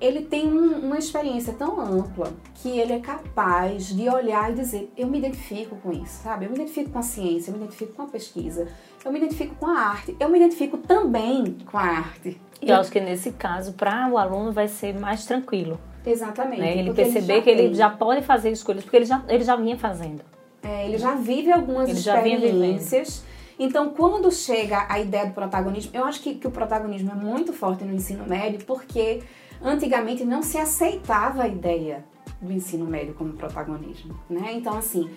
ele 0.00 0.22
tem 0.22 0.46
um, 0.46 0.78
uma 0.78 0.96
experiência 0.96 1.52
tão 1.52 1.80
ampla 1.80 2.32
que 2.54 2.78
ele 2.78 2.92
é 2.92 3.00
capaz 3.00 3.88
de 3.88 4.08
olhar 4.08 4.52
e 4.52 4.54
dizer: 4.54 4.92
eu 4.96 5.08
me 5.08 5.18
identifico 5.18 5.74
com 5.76 5.90
isso, 5.92 6.22
sabe? 6.22 6.44
Eu 6.44 6.50
me 6.50 6.56
identifico 6.56 6.90
com 6.90 7.00
a 7.00 7.02
ciência, 7.02 7.50
eu 7.50 7.56
me 7.56 7.64
identifico 7.64 7.94
com 7.94 8.02
a 8.02 8.06
pesquisa, 8.06 8.68
eu 9.04 9.10
me 9.10 9.18
identifico 9.18 9.56
com 9.56 9.66
a 9.66 9.76
arte, 9.76 10.16
eu 10.20 10.28
me 10.28 10.38
identifico 10.38 10.78
também 10.78 11.58
com 11.68 11.76
a 11.76 11.82
arte. 11.82 12.40
E 12.62 12.70
eu 12.70 12.76
acho 12.76 12.90
que 12.90 13.00
nesse 13.00 13.32
caso, 13.32 13.72
para 13.72 14.08
o 14.08 14.18
aluno, 14.18 14.52
vai 14.52 14.68
ser 14.68 14.98
mais 14.98 15.24
tranquilo. 15.24 15.80
Exatamente. 16.04 16.60
Né? 16.60 16.78
Ele 16.78 16.92
perceber 16.92 17.34
ele 17.34 17.42
que 17.42 17.50
ele 17.50 17.74
já 17.74 17.90
pode 17.90 18.22
fazer 18.22 18.50
escolhas, 18.50 18.82
porque 18.82 18.96
ele 18.96 19.06
já, 19.06 19.22
ele 19.28 19.44
já 19.44 19.56
vinha 19.56 19.76
fazendo. 19.78 20.22
É, 20.62 20.86
ele 20.86 20.98
já 20.98 21.14
vive 21.14 21.50
algumas 21.50 21.88
ele 21.88 21.98
experiências. 21.98 23.24
Então, 23.58 23.90
quando 23.90 24.30
chega 24.30 24.86
a 24.88 24.98
ideia 24.98 25.26
do 25.26 25.32
protagonismo, 25.32 25.90
eu 25.94 26.04
acho 26.04 26.22
que, 26.22 26.34
que 26.34 26.46
o 26.46 26.50
protagonismo 26.50 27.10
é 27.10 27.14
muito 27.14 27.52
forte 27.52 27.84
no 27.84 27.94
ensino 27.94 28.26
médio, 28.26 28.60
porque 28.66 29.22
antigamente 29.62 30.24
não 30.24 30.42
se 30.42 30.56
aceitava 30.56 31.42
a 31.42 31.48
ideia 31.48 32.04
do 32.40 32.50
ensino 32.50 32.86
médio 32.86 33.12
como 33.14 33.34
protagonismo, 33.34 34.18
né? 34.30 34.52
Então, 34.54 34.76
assim, 34.76 35.10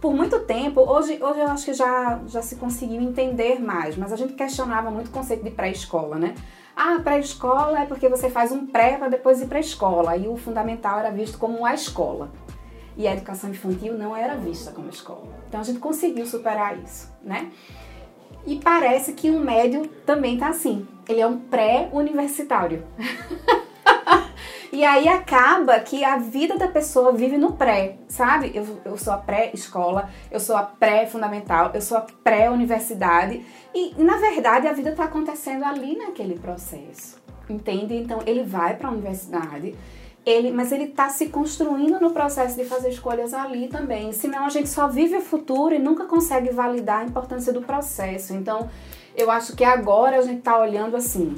por 0.00 0.14
muito 0.14 0.40
tempo, 0.40 0.80
hoje, 0.80 1.18
hoje 1.22 1.40
eu 1.40 1.48
acho 1.48 1.64
que 1.66 1.74
já, 1.74 2.20
já 2.26 2.40
se 2.40 2.56
conseguiu 2.56 3.00
entender 3.02 3.60
mais, 3.60 3.96
mas 3.96 4.12
a 4.12 4.16
gente 4.16 4.32
questionava 4.32 4.90
muito 4.90 5.08
o 5.08 5.10
conceito 5.10 5.44
de 5.44 5.50
pré-escola, 5.50 6.16
né? 6.16 6.34
Ah, 6.74 6.98
pré-escola 7.04 7.82
é 7.82 7.84
porque 7.84 8.08
você 8.08 8.30
faz 8.30 8.50
um 8.50 8.66
pré 8.66 8.96
para 8.96 9.08
depois 9.08 9.42
ir 9.42 9.46
para 9.46 9.58
a 9.58 9.60
escola, 9.60 10.16
e 10.16 10.26
o 10.26 10.36
fundamental 10.36 10.98
era 10.98 11.10
visto 11.10 11.36
como 11.36 11.66
a 11.66 11.74
escola. 11.74 12.30
E 12.96 13.06
a 13.06 13.12
educação 13.12 13.50
infantil 13.50 13.96
não 13.96 14.16
era 14.16 14.36
vista 14.36 14.72
como 14.72 14.88
escola. 14.88 15.28
Então 15.48 15.60
a 15.60 15.64
gente 15.64 15.78
conseguiu 15.78 16.26
superar 16.26 16.78
isso, 16.78 17.12
né? 17.22 17.50
E 18.46 18.56
parece 18.56 19.12
que 19.12 19.30
o 19.30 19.38
médio 19.38 19.86
também 20.06 20.38
tá 20.38 20.48
assim. 20.48 20.86
Ele 21.08 21.20
é 21.20 21.26
um 21.26 21.38
pré-universitário. 21.38 22.84
E 24.72 24.84
aí 24.84 25.08
acaba 25.08 25.80
que 25.80 26.04
a 26.04 26.16
vida 26.16 26.56
da 26.56 26.68
pessoa 26.68 27.12
vive 27.12 27.36
no 27.36 27.54
pré, 27.54 27.96
sabe? 28.06 28.52
Eu, 28.54 28.64
eu 28.84 28.96
sou 28.96 29.12
a 29.12 29.16
pré-escola, 29.16 30.08
eu 30.30 30.38
sou 30.38 30.56
a 30.56 30.62
pré-fundamental, 30.62 31.72
eu 31.74 31.80
sou 31.80 31.98
a 31.98 32.06
pré-universidade. 32.22 33.44
E, 33.74 33.94
na 33.98 34.18
verdade, 34.18 34.68
a 34.68 34.72
vida 34.72 34.90
está 34.90 35.04
acontecendo 35.04 35.64
ali 35.64 35.96
naquele 35.96 36.38
processo, 36.38 37.20
entende? 37.48 37.96
Então, 37.96 38.20
ele 38.24 38.44
vai 38.44 38.76
para 38.76 38.88
a 38.88 38.92
universidade, 38.92 39.74
ele, 40.24 40.52
mas 40.52 40.70
ele 40.70 40.84
está 40.84 41.08
se 41.08 41.30
construindo 41.30 41.98
no 41.98 42.12
processo 42.12 42.56
de 42.56 42.64
fazer 42.64 42.90
escolhas 42.90 43.34
ali 43.34 43.66
também. 43.66 44.12
Senão, 44.12 44.44
a 44.44 44.50
gente 44.50 44.68
só 44.68 44.86
vive 44.86 45.16
o 45.16 45.20
futuro 45.20 45.74
e 45.74 45.80
nunca 45.80 46.04
consegue 46.04 46.50
validar 46.50 47.00
a 47.00 47.04
importância 47.04 47.52
do 47.52 47.62
processo. 47.62 48.34
Então, 48.34 48.68
eu 49.16 49.30
acho 49.32 49.56
que 49.56 49.64
agora 49.64 50.18
a 50.18 50.22
gente 50.22 50.38
está 50.38 50.58
olhando 50.58 50.96
assim, 50.96 51.34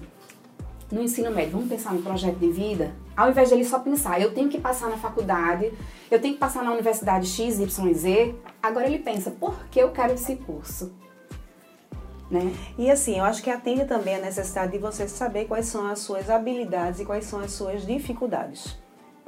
no 0.93 1.03
ensino 1.03 1.31
médio, 1.31 1.53
vamos 1.53 1.69
pensar 1.69 1.95
no 1.95 2.03
projeto 2.03 2.37
de 2.37 2.51
vida? 2.51 2.93
Ao 3.17 3.31
invés 3.31 3.49
de 3.49 3.55
ele 3.55 3.65
só 3.65 3.79
pensar, 3.79 4.21
eu 4.21 4.35
tenho 4.35 4.51
que 4.51 4.61
passar 4.61 4.91
na 4.91 4.99
faculdade, 4.99 5.73
eu 6.11 6.21
tenho 6.21 6.35
que 6.35 6.41
passar 6.41 6.63
na 6.63 6.71
universidade 6.71 7.27
X, 7.27 7.59
Y, 7.59 7.95
Z, 7.95 8.35
agora 8.63 8.87
ele 8.87 8.99
pensa, 8.99 9.31
por 9.31 9.65
que 9.71 9.81
eu 9.81 9.91
quero 9.91 10.13
esse 10.13 10.37
curso? 10.37 10.93
Né? 12.31 12.55
E 12.79 12.91
assim, 12.91 13.19
eu 13.19 13.25
acho 13.25 13.43
que 13.43 13.51
atende 13.51 13.87
também 13.87 14.17
a 14.17 14.21
necessidade 14.21 14.73
de 14.73 14.79
você 14.79 15.09
saber 15.09 15.47
quais 15.47 15.67
são 15.67 15.87
as 15.87 15.99
suas 16.01 16.29
habilidades 16.29 17.01
e 17.01 17.05
quais 17.07 17.25
são 17.25 17.41
as 17.41 17.53
suas 17.53 17.87
dificuldades, 17.87 18.79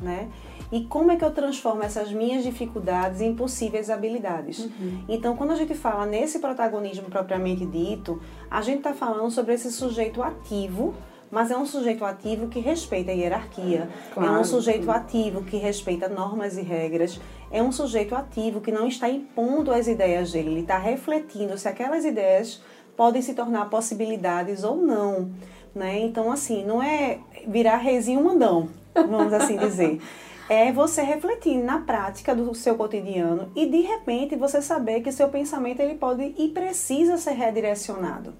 né? 0.00 0.30
E 0.72 0.84
como 0.84 1.12
é 1.12 1.16
que 1.16 1.24
eu 1.24 1.30
transformo 1.30 1.82
essas 1.82 2.10
minhas 2.10 2.42
dificuldades 2.42 3.20
em 3.20 3.34
possíveis 3.34 3.90
habilidades? 3.90 4.60
Uhum. 4.60 5.04
Então, 5.06 5.36
quando 5.36 5.50
a 5.52 5.56
gente 5.56 5.74
fala 5.74 6.06
nesse 6.06 6.38
protagonismo 6.38 7.10
propriamente 7.10 7.66
dito, 7.66 8.20
a 8.50 8.62
gente 8.62 8.78
está 8.78 8.94
falando 8.94 9.30
sobre 9.30 9.52
esse 9.52 9.70
sujeito 9.70 10.22
ativo 10.22 10.94
mas 11.30 11.50
é 11.50 11.56
um 11.56 11.66
sujeito 11.66 12.04
ativo 12.04 12.48
que 12.48 12.60
respeita 12.60 13.10
a 13.10 13.14
hierarquia, 13.14 13.88
claro. 14.12 14.34
é 14.34 14.40
um 14.40 14.44
sujeito 14.44 14.90
ativo 14.90 15.42
que 15.42 15.56
respeita 15.56 16.08
normas 16.08 16.56
e 16.56 16.62
regras, 16.62 17.20
é 17.50 17.62
um 17.62 17.72
sujeito 17.72 18.14
ativo 18.14 18.60
que 18.60 18.72
não 18.72 18.86
está 18.86 19.08
impondo 19.08 19.72
as 19.72 19.86
ideias 19.86 20.32
dele, 20.32 20.50
ele 20.50 20.60
está 20.60 20.78
refletindo 20.78 21.56
se 21.58 21.68
aquelas 21.68 22.04
ideias 22.04 22.62
podem 22.96 23.22
se 23.22 23.34
tornar 23.34 23.68
possibilidades 23.70 24.64
ou 24.64 24.76
não. 24.76 25.30
Né? 25.74 25.98
Então, 26.00 26.30
assim, 26.30 26.64
não 26.64 26.82
é 26.82 27.18
virar 27.46 27.76
reizinho 27.76 28.22
mandão, 28.22 28.68
vamos 28.94 29.32
assim 29.32 29.56
dizer. 29.56 30.00
É 30.48 30.70
você 30.70 31.02
refletir 31.02 31.56
na 31.56 31.80
prática 31.80 32.34
do 32.34 32.54
seu 32.54 32.76
cotidiano 32.76 33.50
e 33.56 33.66
de 33.66 33.80
repente 33.80 34.36
você 34.36 34.60
saber 34.60 35.00
que 35.00 35.10
seu 35.10 35.28
pensamento 35.28 35.80
ele 35.80 35.94
pode 35.94 36.34
e 36.36 36.48
precisa 36.48 37.16
ser 37.16 37.32
redirecionado. 37.32 38.34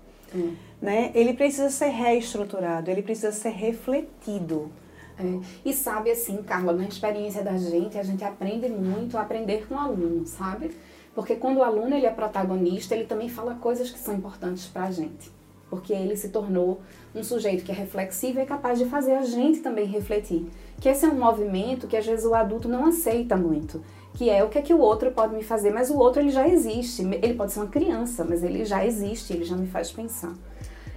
Né? 0.81 1.11
Ele 1.15 1.33
precisa 1.33 1.71
ser 1.71 1.89
reestruturado, 1.89 2.91
ele 2.91 3.03
precisa 3.03 3.33
ser 3.33 3.51
refletido. 3.51 4.71
É. 5.19 5.41
E 5.65 5.73
sabe 5.73 6.11
assim, 6.11 6.39
Carla, 6.43 6.73
na 6.73 6.87
experiência 6.87 7.43
da 7.43 7.57
gente, 7.57 7.97
a 7.97 8.03
gente 8.03 8.25
aprende 8.25 8.69
muito 8.69 9.17
a 9.17 9.23
aprender 9.23 9.67
com 9.69 9.77
o 9.77 9.79
aluno, 9.79 10.27
sabe? 10.27 10.73
Porque 11.15 11.37
quando 11.37 11.59
o 11.59 11.63
aluno 11.63 11.95
ele 11.95 12.07
é 12.07 12.11
protagonista, 12.11 12.95
ele 12.95 13.05
também 13.05 13.29
fala 13.29 13.55
coisas 13.55 13.91
que 13.91 13.99
são 13.99 14.15
importantes 14.15 14.67
para 14.67 14.85
a 14.85 14.91
gente. 14.91 15.31
Porque 15.71 15.93
ele 15.93 16.17
se 16.17 16.29
tornou 16.29 16.81
um 17.15 17.23
sujeito 17.23 17.65
que 17.65 17.71
é 17.71 17.75
reflexivo 17.75 18.39
e 18.39 18.43
é 18.43 18.47
capaz 18.47 18.79
de 18.79 18.85
fazer 18.87 19.13
a 19.13 19.23
gente 19.23 19.61
também 19.61 19.87
refletir. 19.87 20.47
Que 20.81 20.89
esse 20.89 21.05
é 21.05 21.09
um 21.09 21.19
movimento 21.19 21.87
que 21.87 21.97
às 21.97 22.05
vezes 22.05 22.25
o 22.25 22.35
adulto 22.35 22.69
não 22.69 22.87
aceita 22.87 23.37
muito. 23.37 23.83
Que 24.15 24.31
é 24.31 24.43
o 24.43 24.49
que 24.49 24.59
é 24.59 24.63
que 24.63 24.73
o 24.73 24.79
outro 24.79 25.11
pode 25.11 25.35
me 25.35 25.43
fazer, 25.43 25.71
mas 25.71 25.91
o 25.91 25.99
outro 25.99 26.23
ele 26.23 26.31
já 26.31 26.49
existe. 26.49 27.03
Ele 27.03 27.35
pode 27.35 27.53
ser 27.53 27.61
uma 27.61 27.69
criança, 27.69 28.25
mas 28.25 28.43
ele 28.43 28.65
já 28.65 28.87
existe, 28.87 29.33
ele 29.33 29.45
já 29.45 29.57
me 29.57 29.67
faz 29.67 29.91
pensar. 29.91 30.33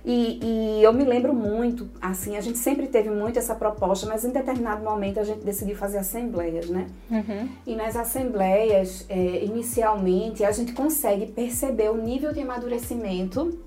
E, 0.09 0.39
e, 0.41 0.83
eu 0.83 0.93
me 0.93 1.03
lembro 1.03 1.33
muito, 1.33 1.89
assim, 2.01 2.37
a 2.37 2.41
gente 2.41 2.57
sempre 2.57 2.87
teve 2.87 3.09
muito 3.09 3.37
essa 3.37 3.53
proposta, 3.53 4.07
mas 4.07 4.23
em 4.23 4.29
determinado 4.29 4.81
momento 4.81 5.19
a 5.19 5.23
gente 5.25 5.43
decidiu 5.43 5.75
fazer 5.75 5.97
assembleias, 5.97 6.69
né? 6.69 6.87
Uhum. 7.11 7.49
E 7.65 7.75
nas 7.75 7.93
assembleias, 7.97 9.05
é, 9.09 9.43
inicialmente, 9.43 10.45
a 10.45 10.51
gente 10.53 10.71
consegue 10.71 11.25
perceber 11.25 11.89
o 11.89 11.97
nível 11.97 12.31
de 12.31 12.39
amadurecimento 12.39 13.59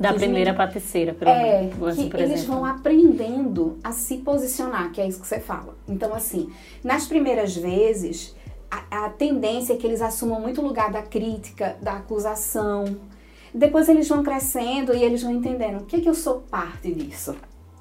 da 0.00 0.12
primeira 0.12 0.52
para 0.52 0.64
a 0.64 0.68
terceira, 0.68 1.14
pelo 1.14 1.30
é, 1.30 1.70
assim, 1.88 2.08
que 2.08 2.16
eles 2.16 2.44
vão 2.44 2.64
aprendendo 2.64 3.78
a 3.84 3.92
se 3.92 4.16
posicionar, 4.16 4.90
que 4.90 5.00
é 5.00 5.06
isso 5.06 5.20
que 5.20 5.28
você 5.28 5.38
fala. 5.38 5.76
Então, 5.88 6.12
assim, 6.12 6.50
nas 6.82 7.06
primeiras 7.06 7.56
vezes, 7.56 8.34
a, 8.72 9.04
a 9.04 9.10
tendência 9.10 9.74
é 9.74 9.76
que 9.76 9.86
eles 9.86 10.00
assumam 10.00 10.40
muito 10.40 10.62
o 10.62 10.64
lugar 10.64 10.90
da 10.90 11.02
crítica, 11.02 11.76
da 11.82 11.94
acusação, 11.96 12.96
depois 13.54 13.88
eles 13.88 14.08
vão 14.08 14.22
crescendo 14.22 14.94
e 14.94 15.04
eles 15.04 15.22
vão 15.22 15.30
entendendo 15.30 15.82
o 15.82 15.84
que, 15.84 16.00
que 16.00 16.08
eu 16.08 16.14
sou 16.14 16.40
parte 16.40 16.90
disso. 16.90 17.36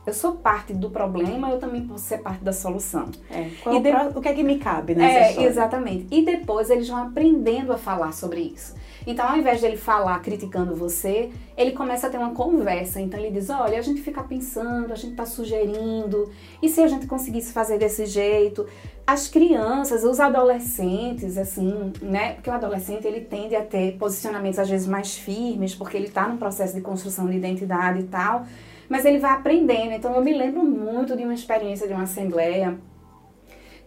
Eu 0.05 0.13
sou 0.13 0.33
parte 0.33 0.73
do 0.73 0.89
problema, 0.89 1.49
eu 1.49 1.59
também 1.59 1.87
posso 1.87 2.03
ser 2.03 2.17
parte 2.17 2.43
da 2.43 2.51
solução. 2.51 3.09
É. 3.29 3.51
Qual, 3.63 3.79
de... 3.79 3.89
O 4.17 4.21
que 4.21 4.27
é 4.27 4.33
que 4.33 4.43
me 4.43 4.57
cabe 4.57 4.95
nessa 4.95 5.19
é, 5.19 5.29
história? 5.29 5.47
Exatamente. 5.47 6.07
E 6.11 6.25
depois 6.25 6.69
eles 6.69 6.89
vão 6.89 6.97
aprendendo 6.97 7.71
a 7.71 7.77
falar 7.77 8.11
sobre 8.11 8.41
isso. 8.41 8.75
Então, 9.05 9.27
ao 9.27 9.37
invés 9.37 9.59
de 9.59 9.65
ele 9.65 9.77
falar 9.77 10.19
criticando 10.19 10.75
você, 10.75 11.29
ele 11.57 11.71
começa 11.71 12.07
a 12.07 12.09
ter 12.09 12.17
uma 12.17 12.33
conversa. 12.33 13.01
Então, 13.01 13.19
ele 13.19 13.31
diz: 13.31 13.49
Olha, 13.49 13.77
a 13.77 13.81
gente 13.81 14.01
fica 14.01 14.23
pensando, 14.23 14.91
a 14.91 14.95
gente 14.95 15.11
está 15.11 15.25
sugerindo, 15.25 16.31
e 16.61 16.69
se 16.69 16.81
a 16.81 16.87
gente 16.87 17.07
conseguisse 17.07 17.51
fazer 17.51 17.77
desse 17.77 18.05
jeito? 18.05 18.67
As 19.05 19.27
crianças, 19.27 20.03
os 20.03 20.19
adolescentes, 20.19 21.37
assim, 21.37 21.91
né? 22.01 22.33
Porque 22.33 22.49
o 22.49 22.53
adolescente 22.53 23.05
ele 23.05 23.21
tende 23.21 23.55
a 23.55 23.63
ter 23.63 23.97
posicionamentos 23.97 24.59
às 24.59 24.69
vezes 24.69 24.87
mais 24.87 25.15
firmes, 25.15 25.73
porque 25.73 25.97
ele 25.97 26.07
está 26.07 26.27
num 26.27 26.37
processo 26.37 26.73
de 26.75 26.81
construção 26.81 27.27
de 27.27 27.35
identidade 27.35 27.99
e 28.01 28.03
tal, 28.03 28.45
mas 28.87 29.03
ele 29.03 29.17
vai 29.17 29.31
aprendendo. 29.31 29.91
Então, 29.93 30.13
eu 30.15 30.21
me 30.21 30.33
lembro 30.33 30.63
muito 30.63 31.17
de 31.17 31.23
uma 31.23 31.33
experiência 31.33 31.87
de 31.87 31.93
uma 31.93 32.03
assembleia 32.03 32.77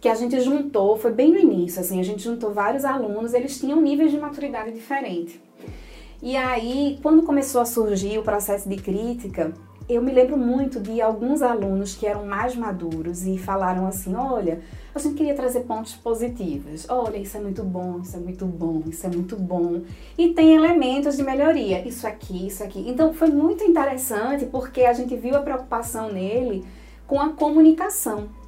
que 0.05 0.09
a 0.09 0.13
gente 0.13 0.39
juntou, 0.39 0.95
foi 0.95 1.11
bem 1.11 1.31
no 1.31 1.39
início, 1.39 1.81
assim, 1.81 1.99
a 1.99 2.03
gente 2.03 2.21
juntou 2.21 2.53
vários 2.53 2.85
alunos, 2.85 3.33
eles 3.33 3.59
tinham 3.59 3.81
níveis 3.81 4.11
de 4.11 4.19
maturidade 4.19 4.71
diferentes. 4.71 5.39
E 6.21 6.37
aí, 6.37 6.99
quando 7.01 7.23
começou 7.23 7.59
a 7.59 7.65
surgir 7.65 8.19
o 8.19 8.21
processo 8.21 8.69
de 8.69 8.75
crítica, 8.75 9.51
eu 9.89 10.03
me 10.03 10.11
lembro 10.11 10.37
muito 10.37 10.79
de 10.79 11.01
alguns 11.01 11.41
alunos 11.41 11.95
que 11.95 12.05
eram 12.05 12.23
mais 12.23 12.55
maduros 12.55 13.25
e 13.25 13.39
falaram 13.39 13.87
assim: 13.87 14.13
olha, 14.13 14.61
a 14.93 14.99
gente 14.99 15.15
queria 15.15 15.33
trazer 15.33 15.61
pontos 15.61 15.95
positivos. 15.95 16.87
Olha, 16.87 17.17
isso 17.17 17.35
é 17.37 17.39
muito 17.39 17.63
bom, 17.63 17.99
isso 18.03 18.15
é 18.15 18.19
muito 18.19 18.45
bom, 18.45 18.83
isso 18.85 19.07
é 19.07 19.09
muito 19.09 19.35
bom. 19.35 19.81
E 20.15 20.35
tem 20.35 20.55
elementos 20.55 21.17
de 21.17 21.23
melhoria, 21.23 21.81
isso 21.87 22.05
aqui, 22.05 22.45
isso 22.45 22.63
aqui. 22.63 22.85
Então 22.87 23.11
foi 23.11 23.29
muito 23.29 23.63
interessante 23.63 24.45
porque 24.45 24.83
a 24.83 24.93
gente 24.93 25.15
viu 25.15 25.35
a 25.35 25.39
preocupação 25.39 26.11
nele 26.11 26.63
com 27.07 27.19
a 27.19 27.29
comunicação. 27.29 28.44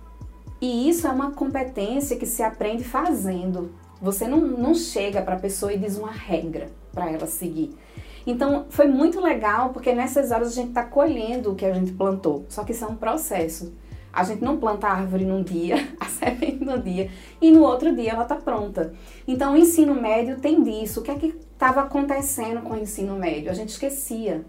E 0.59 0.89
isso 0.89 1.07
é 1.07 1.11
uma 1.11 1.31
competência 1.31 2.17
que 2.17 2.25
se 2.25 2.41
aprende 2.41 2.83
fazendo. 2.83 3.71
Você 4.01 4.27
não, 4.27 4.39
não 4.39 4.73
chega 4.73 5.21
para 5.21 5.35
a 5.35 5.39
pessoa 5.39 5.73
e 5.73 5.77
diz 5.77 5.97
uma 5.97 6.11
regra 6.11 6.69
para 6.93 7.11
ela 7.11 7.27
seguir. 7.27 7.75
Então 8.25 8.65
foi 8.69 8.87
muito 8.87 9.21
legal 9.21 9.69
porque 9.69 9.93
nessas 9.93 10.31
horas 10.31 10.49
a 10.49 10.55
gente 10.55 10.69
está 10.69 10.83
colhendo 10.83 11.51
o 11.51 11.55
que 11.55 11.65
a 11.65 11.73
gente 11.73 11.93
plantou. 11.93 12.45
Só 12.49 12.63
que 12.63 12.71
isso 12.71 12.83
é 12.83 12.87
um 12.87 12.95
processo. 12.95 13.73
A 14.11 14.23
gente 14.23 14.43
não 14.43 14.57
planta 14.57 14.87
a 14.87 14.93
árvore 14.93 15.25
num 15.25 15.43
dia, 15.43 15.75
a 15.99 16.05
semente 16.05 16.65
num 16.65 16.79
dia, 16.79 17.11
e 17.39 17.51
no 17.51 17.61
outro 17.61 17.95
dia 17.95 18.13
ela 18.13 18.23
está 18.23 18.35
pronta. 18.35 18.93
Então, 19.27 19.53
o 19.53 19.57
ensino 19.57 19.93
médio 19.93 20.39
tem 20.39 20.63
disso. 20.63 21.01
O 21.01 21.03
que 21.03 21.11
é 21.11 21.15
que 21.15 21.27
estava 21.27 21.81
acontecendo 21.81 22.61
com 22.61 22.73
o 22.73 22.77
ensino 22.77 23.15
médio? 23.15 23.51
A 23.51 23.53
gente 23.53 23.69
esquecia 23.69 24.43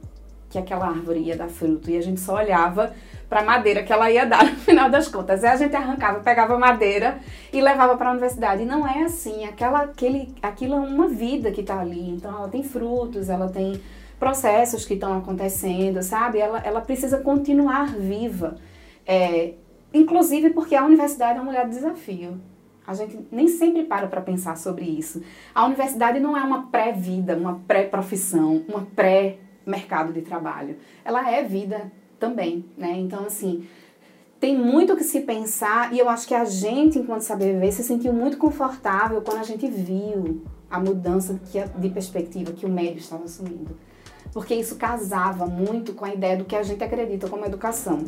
que 0.49 0.59
aquela 0.59 0.87
árvore 0.87 1.21
ia 1.21 1.37
dar 1.37 1.49
fruto 1.49 1.91
e 1.91 1.97
a 1.97 2.01
gente 2.01 2.21
só 2.21 2.37
olhava 2.37 2.95
para 3.29 3.41
a 3.41 3.45
madeira 3.45 3.83
que 3.83 3.93
ela 3.93 4.11
ia 4.11 4.25
dar 4.25 4.45
no 4.51 4.57
final 4.57 4.89
das 4.89 5.09
contas. 5.09 5.45
Aí 5.45 5.51
a 5.51 5.57
gente 5.57 5.77
arrancava, 5.77 6.21
pegava 6.21 6.59
madeira 6.59 7.19
e 7.53 7.61
levava 7.61 7.97
para 7.97 8.09
a 8.09 8.13
universidade. 8.13 8.63
E 8.63 8.67
não 8.67 8.87
é 8.87 9.03
assim, 9.03 9.45
aquela, 9.45 9.83
aquele, 9.83 10.35
aquilo 10.41 10.75
é 10.75 10.79
uma 10.79 11.09
vida 11.09 11.51
que 11.51 11.61
está 11.61 11.79
ali. 11.79 12.11
Então 12.11 12.35
ela 12.35 12.49
tem 12.49 12.63
frutos, 12.63 13.29
ela 13.29 13.49
tem 13.49 13.81
processos 14.19 14.85
que 14.85 14.95
estão 14.95 15.17
acontecendo, 15.17 16.03
sabe? 16.03 16.39
Ela, 16.39 16.61
ela 16.65 16.81
precisa 16.81 17.19
continuar 17.19 17.95
viva. 17.95 18.57
É, 19.07 19.55
inclusive 19.93 20.51
porque 20.51 20.75
a 20.75 20.85
universidade 20.85 21.39
é 21.39 21.43
um 21.43 21.47
lugar 21.47 21.67
de 21.67 21.75
desafio. 21.75 22.41
A 22.87 22.95
gente 22.95 23.19
nem 23.31 23.49
sempre 23.49 23.85
para 23.85 24.07
para 24.07 24.23
pensar 24.23 24.57
sobre 24.57 24.87
isso. 24.87 25.23
A 25.55 25.67
universidade 25.67 26.19
não 26.19 26.35
é 26.35 26.41
uma 26.43 26.69
pré-vida, 26.69 27.37
uma 27.37 27.61
pré-profissão, 27.67 28.65
uma 28.67 28.87
pré-mercado 29.69 30.13
de 30.13 30.23
trabalho. 30.23 30.77
Ela 31.05 31.31
é 31.31 31.45
vida 31.45 31.93
também, 32.19 32.65
né? 32.77 32.97
Então, 32.97 33.25
assim, 33.27 33.69
tem 34.41 34.57
muito 34.57 34.97
que 34.97 35.05
se 35.05 35.21
pensar 35.21 35.93
e 35.93 35.99
eu 35.99 36.09
acho 36.09 36.27
que 36.27 36.35
a 36.35 36.45
gente, 36.45 36.99
enquanto 36.99 37.21
saber 37.21 37.53
viver, 37.53 37.71
se 37.71 37.85
sentiu 37.85 38.13
muito 38.13 38.39
confortável 38.39 39.21
quando 39.21 39.39
a 39.39 39.45
gente 39.45 39.69
viu 39.69 40.43
a 40.71 40.81
mudança 40.81 41.39
de 41.79 41.89
perspectiva 41.91 42.53
que 42.53 42.67
o 42.67 42.69
médio 42.69 42.99
estava 42.99 43.25
assumindo. 43.25 43.77
Porque 44.33 44.55
isso 44.55 44.77
casava 44.77 45.47
muito 45.47 45.95
com 45.95 46.05
a 46.05 46.13
ideia 46.13 46.37
do 46.37 46.45
que 46.45 46.57
a 46.57 46.63
gente 46.63 46.83
acredita 46.83 47.29
como 47.29 47.45
educação. 47.45 48.05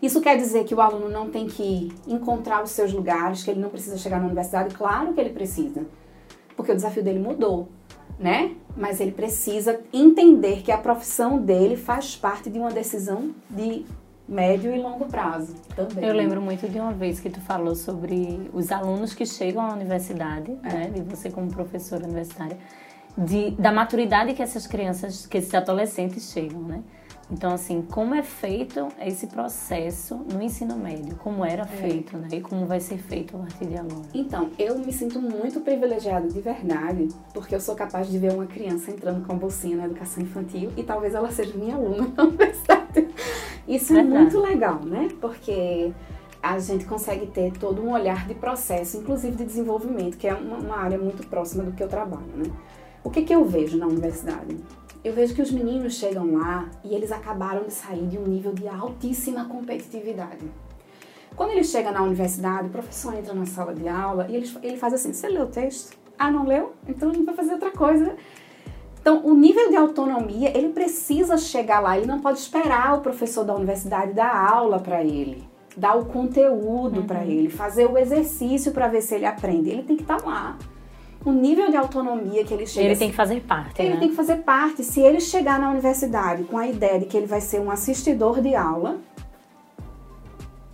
Isso 0.00 0.20
quer 0.20 0.36
dizer 0.36 0.64
que 0.64 0.74
o 0.74 0.80
aluno 0.80 1.08
não 1.08 1.30
tem 1.30 1.46
que 1.46 1.92
encontrar 2.08 2.62
os 2.62 2.70
seus 2.70 2.92
lugares, 2.92 3.42
que 3.42 3.50
ele 3.50 3.60
não 3.60 3.68
precisa 3.68 3.96
chegar 3.96 4.18
na 4.18 4.26
universidade? 4.26 4.74
Claro 4.74 5.14
que 5.14 5.20
ele 5.20 5.30
precisa, 5.30 5.86
porque 6.56 6.72
o 6.72 6.74
desafio 6.74 7.04
dele 7.04 7.20
mudou, 7.20 7.68
né? 8.18 8.52
Mas 8.76 9.00
ele 9.00 9.12
precisa 9.12 9.80
entender 9.92 10.62
que 10.62 10.72
a 10.72 10.78
profissão 10.78 11.38
dele 11.38 11.76
faz 11.76 12.16
parte 12.16 12.48
de 12.48 12.58
uma 12.58 12.70
decisão 12.70 13.34
de 13.50 13.84
médio 14.28 14.74
e 14.74 14.78
longo 14.80 15.06
prazo 15.06 15.54
também. 15.76 16.04
Eu 16.04 16.14
lembro 16.14 16.40
muito 16.40 16.68
de 16.68 16.78
uma 16.78 16.92
vez 16.92 17.20
que 17.20 17.28
tu 17.28 17.40
falou 17.40 17.74
sobre 17.74 18.50
os 18.52 18.72
alunos 18.72 19.12
que 19.12 19.26
chegam 19.26 19.62
à 19.62 19.74
universidade, 19.74 20.56
é. 20.62 20.72
né? 20.72 20.90
De 20.90 21.02
você 21.02 21.30
como 21.30 21.52
professora 21.52 22.04
universitária, 22.04 22.56
de, 23.16 23.50
da 23.52 23.70
maturidade 23.70 24.32
que 24.32 24.42
essas 24.42 24.66
crianças, 24.66 25.26
que 25.26 25.36
esses 25.36 25.52
adolescentes 25.54 26.32
chegam, 26.32 26.62
né? 26.62 26.82
Então, 27.32 27.54
assim, 27.54 27.80
como 27.80 28.14
é 28.14 28.22
feito 28.22 28.88
esse 29.00 29.26
processo 29.26 30.16
no 30.16 30.42
ensino 30.42 30.76
médio? 30.76 31.16
Como 31.16 31.42
era 31.42 31.62
é. 31.62 31.66
feito, 31.66 32.18
né? 32.18 32.28
E 32.30 32.42
como 32.42 32.66
vai 32.66 32.78
ser 32.78 32.98
feito 32.98 33.34
a 33.34 33.40
partir 33.40 33.64
de 33.64 33.76
agora? 33.78 34.02
Então, 34.12 34.50
eu 34.58 34.78
me 34.78 34.92
sinto 34.92 35.18
muito 35.18 35.60
privilegiada 35.60 36.28
de 36.28 36.40
verdade, 36.42 37.08
porque 37.32 37.54
eu 37.54 37.60
sou 37.60 37.74
capaz 37.74 38.08
de 38.08 38.18
ver 38.18 38.32
uma 38.32 38.44
criança 38.44 38.90
entrando 38.90 39.26
com 39.26 39.32
a 39.32 39.34
bolsinha 39.34 39.78
na 39.78 39.86
educação 39.86 40.22
infantil 40.22 40.70
e 40.76 40.82
talvez 40.82 41.14
ela 41.14 41.30
seja 41.30 41.56
minha 41.56 41.74
aluna 41.74 42.06
na 42.14 42.24
universidade. 42.24 43.08
Isso 43.66 43.96
é 43.96 44.02
muito 44.02 44.38
legal, 44.38 44.80
né? 44.84 45.08
Porque 45.18 45.90
a 46.42 46.58
gente 46.58 46.84
consegue 46.84 47.26
ter 47.28 47.52
todo 47.52 47.80
um 47.80 47.92
olhar 47.92 48.26
de 48.26 48.34
processo, 48.34 48.98
inclusive 48.98 49.36
de 49.36 49.44
desenvolvimento, 49.46 50.18
que 50.18 50.28
é 50.28 50.34
uma, 50.34 50.58
uma 50.58 50.76
área 50.76 50.98
muito 50.98 51.26
próxima 51.26 51.64
do 51.64 51.72
que 51.72 51.82
eu 51.82 51.88
trabalho, 51.88 52.26
né? 52.36 52.52
O 53.02 53.10
que, 53.10 53.22
que 53.22 53.34
eu 53.34 53.44
vejo 53.44 53.78
na 53.78 53.86
universidade? 53.86 54.56
Eu 55.04 55.12
vejo 55.12 55.34
que 55.34 55.42
os 55.42 55.50
meninos 55.50 55.94
chegam 55.94 56.34
lá 56.34 56.68
e 56.84 56.94
eles 56.94 57.10
acabaram 57.10 57.64
de 57.64 57.72
sair 57.72 58.06
de 58.06 58.18
um 58.18 58.24
nível 58.24 58.52
de 58.52 58.68
altíssima 58.68 59.46
competitividade. 59.46 60.48
Quando 61.34 61.50
ele 61.50 61.64
chega 61.64 61.90
na 61.90 62.02
universidade, 62.02 62.68
o 62.68 62.70
professor 62.70 63.14
entra 63.14 63.34
na 63.34 63.46
sala 63.46 63.74
de 63.74 63.88
aula 63.88 64.26
e 64.28 64.36
ele, 64.36 64.50
ele 64.62 64.76
faz 64.76 64.94
assim: 64.94 65.12
Você 65.12 65.28
leu 65.28 65.44
o 65.44 65.46
texto? 65.46 65.96
Ah, 66.18 66.30
não 66.30 66.46
leu? 66.46 66.72
Então 66.86 67.10
a 67.10 67.12
gente 67.12 67.24
vai 67.24 67.34
fazer 67.34 67.52
outra 67.52 67.70
coisa. 67.70 68.14
Então, 69.00 69.26
o 69.26 69.34
nível 69.34 69.68
de 69.68 69.74
autonomia, 69.74 70.56
ele 70.56 70.68
precisa 70.68 71.36
chegar 71.36 71.80
lá, 71.80 71.96
ele 71.96 72.06
não 72.06 72.20
pode 72.20 72.38
esperar 72.38 72.96
o 72.96 73.00
professor 73.00 73.44
da 73.44 73.52
universidade 73.52 74.12
dar 74.12 74.32
aula 74.32 74.78
para 74.78 75.02
ele, 75.02 75.42
dar 75.76 75.96
o 75.96 76.04
conteúdo 76.04 77.00
uhum. 77.00 77.06
para 77.06 77.24
ele, 77.24 77.50
fazer 77.50 77.86
o 77.86 77.98
exercício 77.98 78.70
para 78.70 78.86
ver 78.86 79.00
se 79.00 79.16
ele 79.16 79.26
aprende. 79.26 79.70
Ele 79.70 79.82
tem 79.82 79.96
que 79.96 80.02
estar 80.02 80.18
tá 80.18 80.24
lá 80.24 80.58
o 81.24 81.32
nível 81.32 81.70
de 81.70 81.76
autonomia 81.76 82.44
que 82.44 82.52
ele 82.52 82.66
chega. 82.66 82.86
Ele 82.86 82.96
tem 82.96 83.10
que 83.10 83.16
fazer 83.16 83.40
parte. 83.40 83.80
Ele 83.80 83.94
né? 83.94 84.00
tem 84.00 84.08
que 84.08 84.14
fazer 84.14 84.36
parte. 84.38 84.82
Se 84.82 85.00
ele 85.00 85.20
chegar 85.20 85.58
na 85.58 85.70
universidade 85.70 86.44
com 86.44 86.58
a 86.58 86.66
ideia 86.66 86.98
de 86.98 87.06
que 87.06 87.16
ele 87.16 87.26
vai 87.26 87.40
ser 87.40 87.60
um 87.60 87.70
assistidor 87.70 88.40
de 88.40 88.54
aula, 88.54 88.98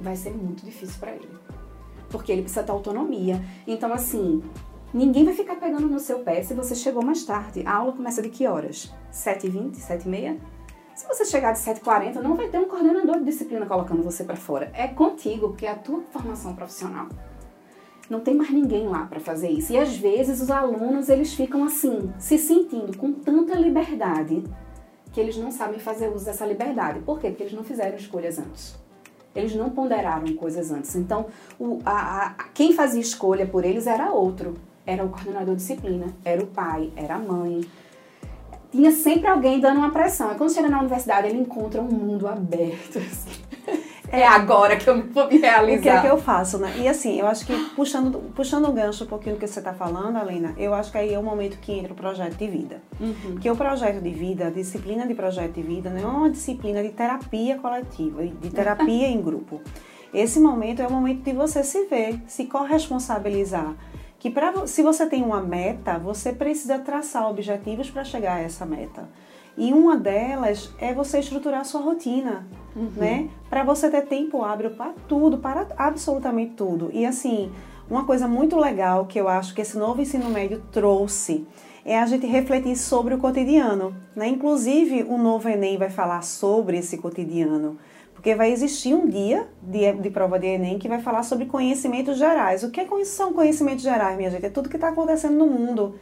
vai 0.00 0.16
ser 0.16 0.30
muito 0.30 0.64
difícil 0.64 0.96
para 0.98 1.12
ele. 1.12 1.28
Porque 2.08 2.32
ele 2.32 2.42
precisa 2.42 2.62
ter 2.62 2.72
autonomia. 2.72 3.42
Então, 3.66 3.92
assim, 3.92 4.42
ninguém 4.92 5.24
vai 5.24 5.34
ficar 5.34 5.56
pegando 5.56 5.86
no 5.86 6.00
seu 6.00 6.20
pé 6.20 6.42
se 6.42 6.54
você 6.54 6.74
chegou 6.74 7.04
mais 7.04 7.22
tarde. 7.24 7.62
A 7.66 7.74
aula 7.76 7.92
começa 7.92 8.22
de 8.22 8.30
que 8.30 8.46
horas? 8.46 8.92
7h20, 9.12 9.76
7h30? 9.76 10.38
Se 10.94 11.06
você 11.06 11.24
chegar 11.26 11.52
de 11.52 11.58
7h40, 11.58 12.14
não 12.16 12.34
vai 12.34 12.48
ter 12.48 12.58
um 12.58 12.64
coordenador 12.64 13.18
de 13.18 13.24
disciplina 13.24 13.66
colocando 13.66 14.02
você 14.02 14.24
para 14.24 14.34
fora. 14.34 14.70
É 14.74 14.88
contigo, 14.88 15.50
porque 15.50 15.66
é 15.66 15.70
a 15.70 15.76
tua 15.76 16.02
formação 16.10 16.56
profissional 16.56 17.06
não 18.08 18.20
tem 18.20 18.34
mais 18.34 18.50
ninguém 18.50 18.86
lá 18.86 19.04
para 19.06 19.20
fazer 19.20 19.50
isso. 19.50 19.72
E 19.72 19.78
às 19.78 19.96
vezes 19.96 20.40
os 20.40 20.50
alunos 20.50 21.08
eles 21.08 21.34
ficam 21.34 21.64
assim, 21.64 22.12
se 22.18 22.38
sentindo 22.38 22.96
com 22.96 23.12
tanta 23.12 23.54
liberdade 23.54 24.42
que 25.12 25.20
eles 25.20 25.36
não 25.36 25.50
sabem 25.50 25.78
fazer 25.78 26.08
uso 26.08 26.24
dessa 26.24 26.46
liberdade. 26.46 27.00
Por 27.00 27.18
quê? 27.18 27.28
Porque 27.28 27.42
eles 27.42 27.52
não 27.52 27.64
fizeram 27.64 27.96
escolhas 27.96 28.38
antes. 28.38 28.76
Eles 29.34 29.54
não 29.54 29.70
ponderaram 29.70 30.34
coisas 30.34 30.70
antes. 30.70 30.94
Então, 30.96 31.26
o, 31.58 31.78
a, 31.84 32.26
a, 32.26 32.30
quem 32.54 32.72
fazia 32.72 33.00
escolha 33.00 33.46
por 33.46 33.64
eles 33.64 33.86
era 33.86 34.10
outro. 34.10 34.54
Era 34.86 35.04
o 35.04 35.10
coordenador 35.10 35.54
de 35.54 35.60
disciplina, 35.60 36.06
era 36.24 36.42
o 36.42 36.46
pai, 36.46 36.90
era 36.96 37.16
a 37.16 37.18
mãe. 37.18 37.60
Tinha 38.70 38.90
sempre 38.90 39.26
alguém 39.26 39.60
dando 39.60 39.78
uma 39.78 39.90
pressão. 39.90 40.32
E 40.32 40.34
quando 40.34 40.52
chega 40.52 40.68
na 40.68 40.78
universidade, 40.78 41.28
ele 41.28 41.38
encontra 41.38 41.80
um 41.80 41.88
mundo 41.88 42.26
aberto. 42.26 42.98
Assim 42.98 43.47
é 44.10 44.26
agora 44.26 44.76
que 44.76 44.88
eu 44.88 45.02
vou 45.08 45.28
me 45.28 45.38
realizar. 45.38 45.78
O 45.78 45.82
que 45.82 45.88
é 45.88 46.00
que 46.00 46.06
eu 46.06 46.18
faço, 46.18 46.58
né? 46.58 46.74
E 46.78 46.88
assim, 46.88 47.18
eu 47.18 47.26
acho 47.26 47.46
que 47.46 47.54
puxando, 47.74 48.18
puxando 48.34 48.68
o 48.68 48.72
gancho 48.72 49.04
um 49.04 49.06
pouquinho 49.06 49.36
do 49.36 49.38
que 49.38 49.46
você 49.46 49.58
está 49.58 49.72
falando, 49.72 50.16
Alena, 50.16 50.54
eu 50.56 50.74
acho 50.74 50.90
que 50.90 50.98
aí 50.98 51.12
é 51.12 51.18
o 51.18 51.22
momento 51.22 51.58
que 51.58 51.72
entra 51.72 51.92
o 51.92 51.96
projeto 51.96 52.36
de 52.36 52.46
vida. 52.46 52.82
Uhum. 53.00 53.32
Porque 53.32 53.50
o 53.50 53.56
projeto 53.56 54.00
de 54.00 54.10
vida, 54.10 54.46
a 54.46 54.50
disciplina 54.50 55.06
de 55.06 55.14
projeto 55.14 55.52
de 55.52 55.62
vida, 55.62 55.90
não 55.90 56.00
é 56.00 56.06
uma 56.06 56.30
disciplina 56.30 56.82
de 56.82 56.90
terapia 56.90 57.58
coletiva, 57.58 58.26
de 58.26 58.50
terapia 58.50 59.08
em 59.08 59.20
grupo. 59.20 59.60
Esse 60.12 60.40
momento 60.40 60.80
é 60.80 60.86
o 60.86 60.90
momento 60.90 61.22
de 61.22 61.32
você 61.32 61.62
se 61.62 61.84
ver, 61.84 62.20
se 62.26 62.46
corresponsabilizar. 62.46 63.74
Que 64.18 64.30
pra, 64.30 64.66
se 64.66 64.82
você 64.82 65.06
tem 65.06 65.22
uma 65.22 65.40
meta, 65.40 65.98
você 65.98 66.32
precisa 66.32 66.78
traçar 66.78 67.28
objetivos 67.28 67.90
para 67.90 68.02
chegar 68.04 68.36
a 68.36 68.40
essa 68.40 68.66
meta. 68.66 69.08
E 69.58 69.72
uma 69.72 69.96
delas 69.96 70.72
é 70.78 70.94
você 70.94 71.18
estruturar 71.18 71.62
a 71.62 71.64
sua 71.64 71.80
rotina, 71.80 72.46
uhum. 72.76 72.92
né? 72.96 73.28
Para 73.50 73.64
você 73.64 73.90
ter 73.90 74.06
tempo 74.06 74.44
hábil 74.44 74.70
para 74.70 74.92
tudo, 75.08 75.38
para 75.38 75.66
absolutamente 75.76 76.52
tudo. 76.52 76.90
E 76.92 77.04
assim, 77.04 77.50
uma 77.90 78.04
coisa 78.04 78.28
muito 78.28 78.56
legal 78.56 79.06
que 79.06 79.18
eu 79.18 79.28
acho 79.28 79.52
que 79.52 79.60
esse 79.60 79.76
novo 79.76 80.00
ensino 80.00 80.30
médio 80.30 80.62
trouxe 80.70 81.44
é 81.84 81.98
a 81.98 82.06
gente 82.06 82.24
refletir 82.24 82.76
sobre 82.76 83.14
o 83.14 83.18
cotidiano, 83.18 83.96
né? 84.14 84.28
Inclusive, 84.28 85.02
o 85.08 85.18
novo 85.18 85.48
Enem 85.48 85.76
vai 85.76 85.90
falar 85.90 86.22
sobre 86.22 86.78
esse 86.78 86.96
cotidiano, 86.98 87.78
porque 88.14 88.36
vai 88.36 88.52
existir 88.52 88.94
um 88.94 89.08
dia 89.08 89.48
de, 89.60 89.90
de 89.94 90.10
prova 90.10 90.38
de 90.38 90.46
Enem 90.46 90.78
que 90.78 90.86
vai 90.86 91.00
falar 91.00 91.24
sobre 91.24 91.46
conhecimentos 91.46 92.16
gerais. 92.16 92.62
O 92.62 92.70
que 92.70 92.80
é 92.80 93.04
são 93.04 93.32
conhecimentos 93.32 93.82
gerais, 93.82 94.16
minha 94.16 94.30
gente? 94.30 94.46
É 94.46 94.50
tudo 94.50 94.68
que 94.68 94.76
está 94.76 94.90
acontecendo 94.90 95.36
no 95.36 95.46
mundo. 95.46 95.96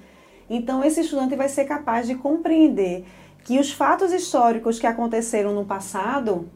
Então, 0.49 0.85
esse 0.85 1.01
estudante 1.01 1.35
vai 1.35 1.49
ser 1.49 1.64
capaz 1.64 2.07
de 2.07 2.14
compreender 2.14 3.05
que 3.46 3.61
os 3.61 3.70
fatos 3.70 4.12
históricos 4.12 4.80
que 4.80 4.88
aconteceram 4.88 5.54
no 5.54 5.64
passado 5.64 6.48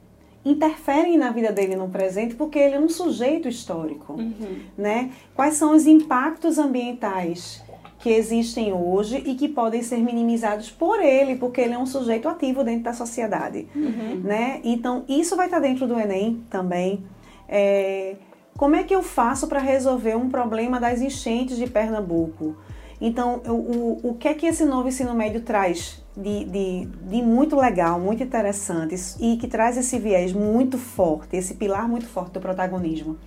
interferem 0.44 1.16
na 1.16 1.31
vida 1.31 1.53
dele 1.53 1.76
no 1.76 1.88
presente 1.88 2.35
porque 2.35 2.59
ele 2.59 2.74
é 2.74 2.81
um 2.81 2.88
sujeito 2.88 3.46
histórico, 3.46 4.14
uhum. 4.14 4.59
né? 4.76 5.12
Quais 5.33 5.55
são 5.55 5.72
os 5.72 5.87
impactos 5.87 6.59
ambientais 6.59 7.62
que 8.00 8.11
existem 8.11 8.72
hoje 8.72 9.22
e 9.24 9.37
que 9.37 9.46
podem 9.46 9.83
ser 9.83 9.98
minimizados 9.98 10.68
por 10.68 11.00
ele, 11.00 11.37
porque 11.37 11.61
ele 11.61 11.74
é 11.74 11.79
um 11.79 11.87
sujeito 11.87 12.29
ativo 12.29 12.64
dentro 12.64 12.83
da 12.83 12.92
sociedade, 12.92 13.68
uhum. 13.72 14.22
né? 14.24 14.61
Então 14.64 15.05
isso 15.09 15.37
vai 15.37 15.46
estar 15.46 15.61
dentro 15.61 15.87
do 15.87 15.96
Enem 15.96 16.42
também. 16.50 17.05
É, 17.48 18.16
como 18.59 18.74
é 18.74 18.83
que 18.83 18.94
eu 18.94 19.03
faço 19.05 19.46
para 19.46 19.61
resolver 19.61 20.16
um 20.16 20.29
problema 20.29 20.81
das 20.81 21.00
enchentes 21.00 21.57
de 21.57 21.68
Pernambuco? 21.68 22.57
Então, 23.00 23.40
o, 23.46 23.53
o, 23.53 24.11
o 24.11 24.14
que 24.14 24.26
é 24.26 24.35
que 24.35 24.46
esse 24.46 24.64
novo 24.64 24.88
ensino 24.88 25.14
médio 25.14 25.40
traz 25.40 26.00
de, 26.16 26.44
de, 26.44 26.87
de, 26.87 27.23
muito 27.23 27.57
legal, 27.57 27.99
muito 28.01 28.23
interessante 28.23 28.94
e 29.20 29.37
que 29.37 29.46
traz 29.46 29.77
esse 29.77 29.99
viés 29.99 30.33
muito 30.33 30.77
forte, 30.77 31.37
esse 31.37 31.55
pilar 31.55 31.88
muito 31.88 32.07
forte 32.07 32.33
do 32.33 32.40
protagonismo? 32.40 33.18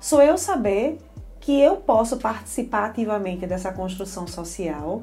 Sou 0.00 0.22
eu 0.22 0.38
saber 0.38 0.98
que 1.40 1.60
eu 1.60 1.76
posso 1.76 2.16
participar 2.16 2.86
ativamente 2.86 3.46
dessa 3.46 3.72
construção 3.72 4.26
social, 4.26 5.02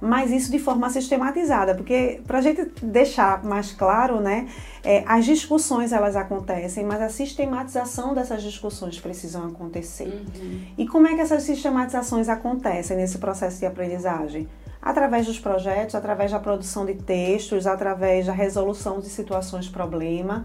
mas 0.00 0.32
isso 0.32 0.50
de 0.50 0.58
forma 0.58 0.90
sistematizada, 0.90 1.76
porque 1.76 2.20
para 2.26 2.38
a 2.38 2.40
gente 2.40 2.72
deixar 2.82 3.44
mais 3.44 3.70
claro, 3.72 4.20
né, 4.20 4.48
é, 4.82 5.04
as 5.06 5.24
discussões 5.24 5.92
elas 5.92 6.16
acontecem, 6.16 6.84
mas 6.84 7.00
a 7.00 7.08
sistematização 7.08 8.12
dessas 8.12 8.42
discussões 8.42 8.98
precisam 8.98 9.46
acontecer. 9.46 10.08
Uhum. 10.08 10.60
E 10.76 10.88
como 10.88 11.06
é 11.06 11.14
que 11.14 11.20
essas 11.20 11.44
sistematizações 11.44 12.28
acontecem 12.28 12.96
nesse 12.96 13.18
processo 13.18 13.60
de 13.60 13.66
aprendizagem? 13.66 14.48
Através 14.82 15.26
dos 15.26 15.38
projetos, 15.38 15.94
através 15.94 16.32
da 16.32 16.40
produção 16.40 16.84
de 16.84 16.94
textos, 16.94 17.68
através 17.68 18.26
da 18.26 18.32
resolução 18.32 18.98
de 18.98 19.08
situações 19.08 19.68
problema, 19.68 20.44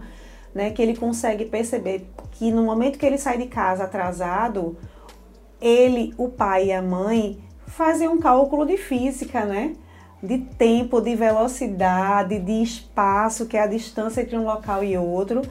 né, 0.54 0.70
que 0.70 0.80
ele 0.80 0.96
consegue 0.96 1.44
perceber 1.44 2.08
que 2.30 2.52
no 2.52 2.62
momento 2.62 2.98
que 2.98 3.04
ele 3.04 3.18
sai 3.18 3.36
de 3.36 3.46
casa 3.46 3.84
atrasado, 3.84 4.78
ele, 5.60 6.14
o 6.16 6.28
pai 6.28 6.66
e 6.66 6.72
a 6.72 6.80
mãe 6.80 7.42
fazer 7.66 8.08
um 8.08 8.18
cálculo 8.18 8.64
de 8.64 8.76
física, 8.76 9.44
né? 9.44 9.74
De 10.22 10.38
tempo, 10.38 11.00
de 11.00 11.14
velocidade, 11.14 12.38
de 12.38 12.62
espaço, 12.62 13.46
que 13.46 13.56
é 13.56 13.62
a 13.62 13.66
distância 13.66 14.22
entre 14.22 14.36
um 14.36 14.44
local 14.44 14.82
e 14.82 14.96
outro. 14.96 15.42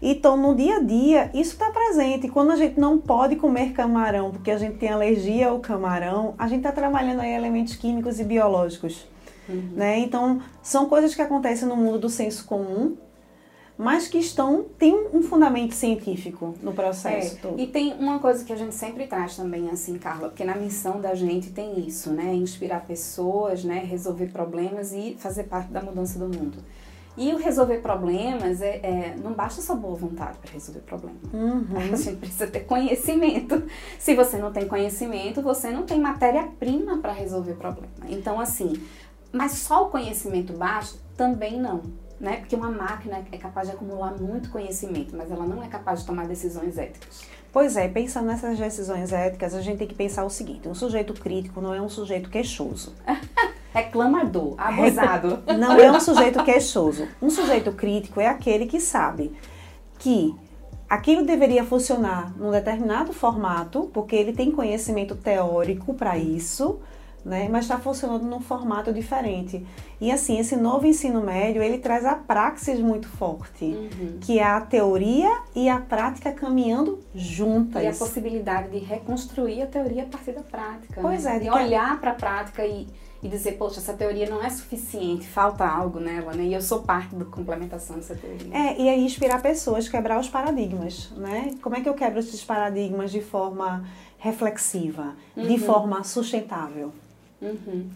Então, 0.00 0.36
no 0.36 0.54
dia 0.54 0.76
a 0.76 0.82
dia, 0.82 1.30
isso 1.34 1.52
está 1.52 1.70
presente. 1.70 2.28
Quando 2.28 2.52
a 2.52 2.56
gente 2.56 2.78
não 2.78 2.98
pode 2.98 3.36
comer 3.36 3.72
camarão 3.72 4.30
porque 4.30 4.50
a 4.50 4.58
gente 4.58 4.76
tem 4.76 4.90
alergia 4.90 5.48
ao 5.48 5.58
camarão, 5.58 6.34
a 6.38 6.46
gente 6.46 6.58
está 6.58 6.72
trabalhando 6.72 7.20
aí 7.20 7.32
elementos 7.32 7.74
químicos 7.76 8.20
e 8.20 8.24
biológicos. 8.24 9.06
Uhum. 9.48 9.70
Né? 9.74 9.98
Então, 9.98 10.40
são 10.62 10.88
coisas 10.88 11.14
que 11.14 11.22
acontecem 11.22 11.66
no 11.66 11.76
mundo 11.76 11.98
do 11.98 12.08
senso 12.08 12.44
comum, 12.44 12.96
mas 13.78 14.08
que 14.08 14.18
estão 14.18 14.66
tem 14.76 15.06
um 15.12 15.22
fundamento 15.22 15.72
científico 15.72 16.54
no 16.60 16.72
processo 16.72 17.36
é, 17.36 17.38
todo. 17.38 17.60
E 17.60 17.66
tem 17.66 17.94
uma 17.94 18.18
coisa 18.18 18.44
que 18.44 18.52
a 18.52 18.56
gente 18.56 18.74
sempre 18.74 19.06
traz 19.06 19.36
também 19.36 19.70
assim, 19.70 19.96
Carla, 19.96 20.28
porque 20.28 20.44
na 20.44 20.56
missão 20.56 21.00
da 21.00 21.14
gente 21.14 21.50
tem 21.50 21.86
isso, 21.86 22.10
né, 22.10 22.34
inspirar 22.34 22.84
pessoas, 22.84 23.62
né, 23.64 23.78
resolver 23.78 24.26
problemas 24.26 24.92
e 24.92 25.16
fazer 25.18 25.44
parte 25.44 25.70
da 25.70 25.80
mudança 25.80 26.18
do 26.18 26.24
mundo. 26.26 26.58
E 27.18 27.34
o 27.34 27.36
resolver 27.36 27.78
problemas 27.78 28.62
é, 28.62 28.76
é 28.76 29.16
não 29.22 29.32
basta 29.32 29.60
só 29.60 29.74
boa 29.74 29.96
vontade 29.96 30.38
para 30.38 30.52
resolver 30.52 30.80
problema. 30.80 31.18
Uhum. 31.32 31.66
A 31.92 31.96
gente 31.96 32.16
precisa 32.16 32.46
ter 32.46 32.60
conhecimento. 32.60 33.62
Se 33.98 34.14
você 34.14 34.38
não 34.38 34.52
tem 34.52 34.66
conhecimento, 34.66 35.42
você 35.42 35.70
não 35.70 35.82
tem 35.82 36.00
matéria-prima 36.00 36.98
para 36.98 37.12
resolver 37.12 37.54
problema. 37.54 37.92
Então, 38.08 38.40
assim, 38.40 38.80
mas 39.32 39.52
só 39.52 39.86
o 39.86 39.90
conhecimento 39.90 40.52
basta? 40.52 40.98
Também 41.16 41.60
não 41.60 41.82
né? 42.20 42.38
Porque 42.38 42.56
uma 42.56 42.70
máquina 42.70 43.24
é 43.30 43.38
capaz 43.38 43.68
de 43.68 43.74
acumular 43.74 44.12
muito 44.20 44.50
conhecimento, 44.50 45.16
mas 45.16 45.30
ela 45.30 45.46
não 45.46 45.62
é 45.62 45.68
capaz 45.68 46.00
de 46.00 46.06
tomar 46.06 46.26
decisões 46.26 46.76
éticas. 46.76 47.22
Pois 47.58 47.76
é, 47.76 47.88
pensando 47.88 48.26
nessas 48.28 48.56
decisões 48.56 49.12
éticas, 49.12 49.52
a 49.52 49.60
gente 49.60 49.78
tem 49.78 49.88
que 49.88 49.94
pensar 49.96 50.24
o 50.24 50.30
seguinte: 50.30 50.68
um 50.68 50.76
sujeito 50.76 51.12
crítico 51.12 51.60
não 51.60 51.74
é 51.74 51.82
um 51.82 51.88
sujeito 51.88 52.30
queixoso. 52.30 52.94
Reclamador, 53.74 54.54
abusado. 54.62 55.42
não 55.58 55.72
é 55.72 55.90
um 55.90 55.98
sujeito 55.98 56.44
queixoso. 56.44 57.08
Um 57.20 57.28
sujeito 57.28 57.72
crítico 57.72 58.20
é 58.20 58.28
aquele 58.28 58.66
que 58.66 58.78
sabe 58.78 59.34
que 59.98 60.36
aquilo 60.88 61.26
deveria 61.26 61.64
funcionar 61.64 62.32
num 62.36 62.52
determinado 62.52 63.12
formato, 63.12 63.90
porque 63.92 64.14
ele 64.14 64.32
tem 64.32 64.52
conhecimento 64.52 65.16
teórico 65.16 65.94
para 65.94 66.16
isso 66.16 66.78
né? 67.24 67.48
Mas 67.50 67.64
está 67.64 67.78
funcionando 67.78 68.24
num 68.24 68.40
formato 68.40 68.92
diferente. 68.92 69.64
E 70.00 70.12
assim, 70.12 70.38
esse 70.38 70.56
novo 70.56 70.86
ensino 70.86 71.20
médio, 71.20 71.62
ele 71.62 71.78
traz 71.78 72.04
a 72.04 72.14
praxis 72.14 72.78
muito 72.78 73.08
forte, 73.08 73.64
uhum. 73.64 74.18
que 74.20 74.38
é 74.38 74.44
a 74.44 74.60
teoria 74.60 75.42
e 75.54 75.68
a 75.68 75.78
prática 75.78 76.32
caminhando 76.32 77.00
juntas. 77.14 77.82
E 77.82 77.86
a 77.86 77.92
possibilidade 77.92 78.70
de 78.70 78.78
reconstruir 78.78 79.62
a 79.62 79.66
teoria 79.66 80.04
a 80.04 80.06
partir 80.06 80.32
da 80.32 80.42
prática. 80.42 81.00
Pois 81.00 81.24
né? 81.24 81.36
é. 81.36 81.38
De 81.40 81.50
olhar 81.50 82.00
para 82.00 82.12
a 82.12 82.14
prática 82.14 82.64
e, 82.64 82.86
e 83.20 83.28
dizer, 83.28 83.52
poxa, 83.52 83.80
essa 83.80 83.92
teoria 83.92 84.30
não 84.30 84.42
é 84.42 84.48
suficiente, 84.48 85.26
falta 85.26 85.66
algo 85.66 85.98
nela, 85.98 86.32
né? 86.32 86.44
E 86.44 86.54
eu 86.54 86.62
sou 86.62 86.82
parte 86.82 87.16
da 87.16 87.24
complementação 87.24 87.96
dessa 87.96 88.14
teoria. 88.14 88.56
É, 88.56 88.80
e 88.80 88.88
aí 88.88 89.04
inspirar 89.04 89.42
pessoas, 89.42 89.88
quebrar 89.88 90.20
os 90.20 90.28
paradigmas, 90.28 91.10
né? 91.16 91.50
Como 91.60 91.74
é 91.74 91.80
que 91.80 91.88
eu 91.88 91.94
quebro 91.94 92.20
esses 92.20 92.44
paradigmas 92.44 93.10
de 93.10 93.20
forma 93.20 93.84
reflexiva, 94.16 95.16
uhum. 95.36 95.46
de 95.46 95.58
forma 95.58 96.04
sustentável? 96.04 96.92
Uhum. 97.40 97.88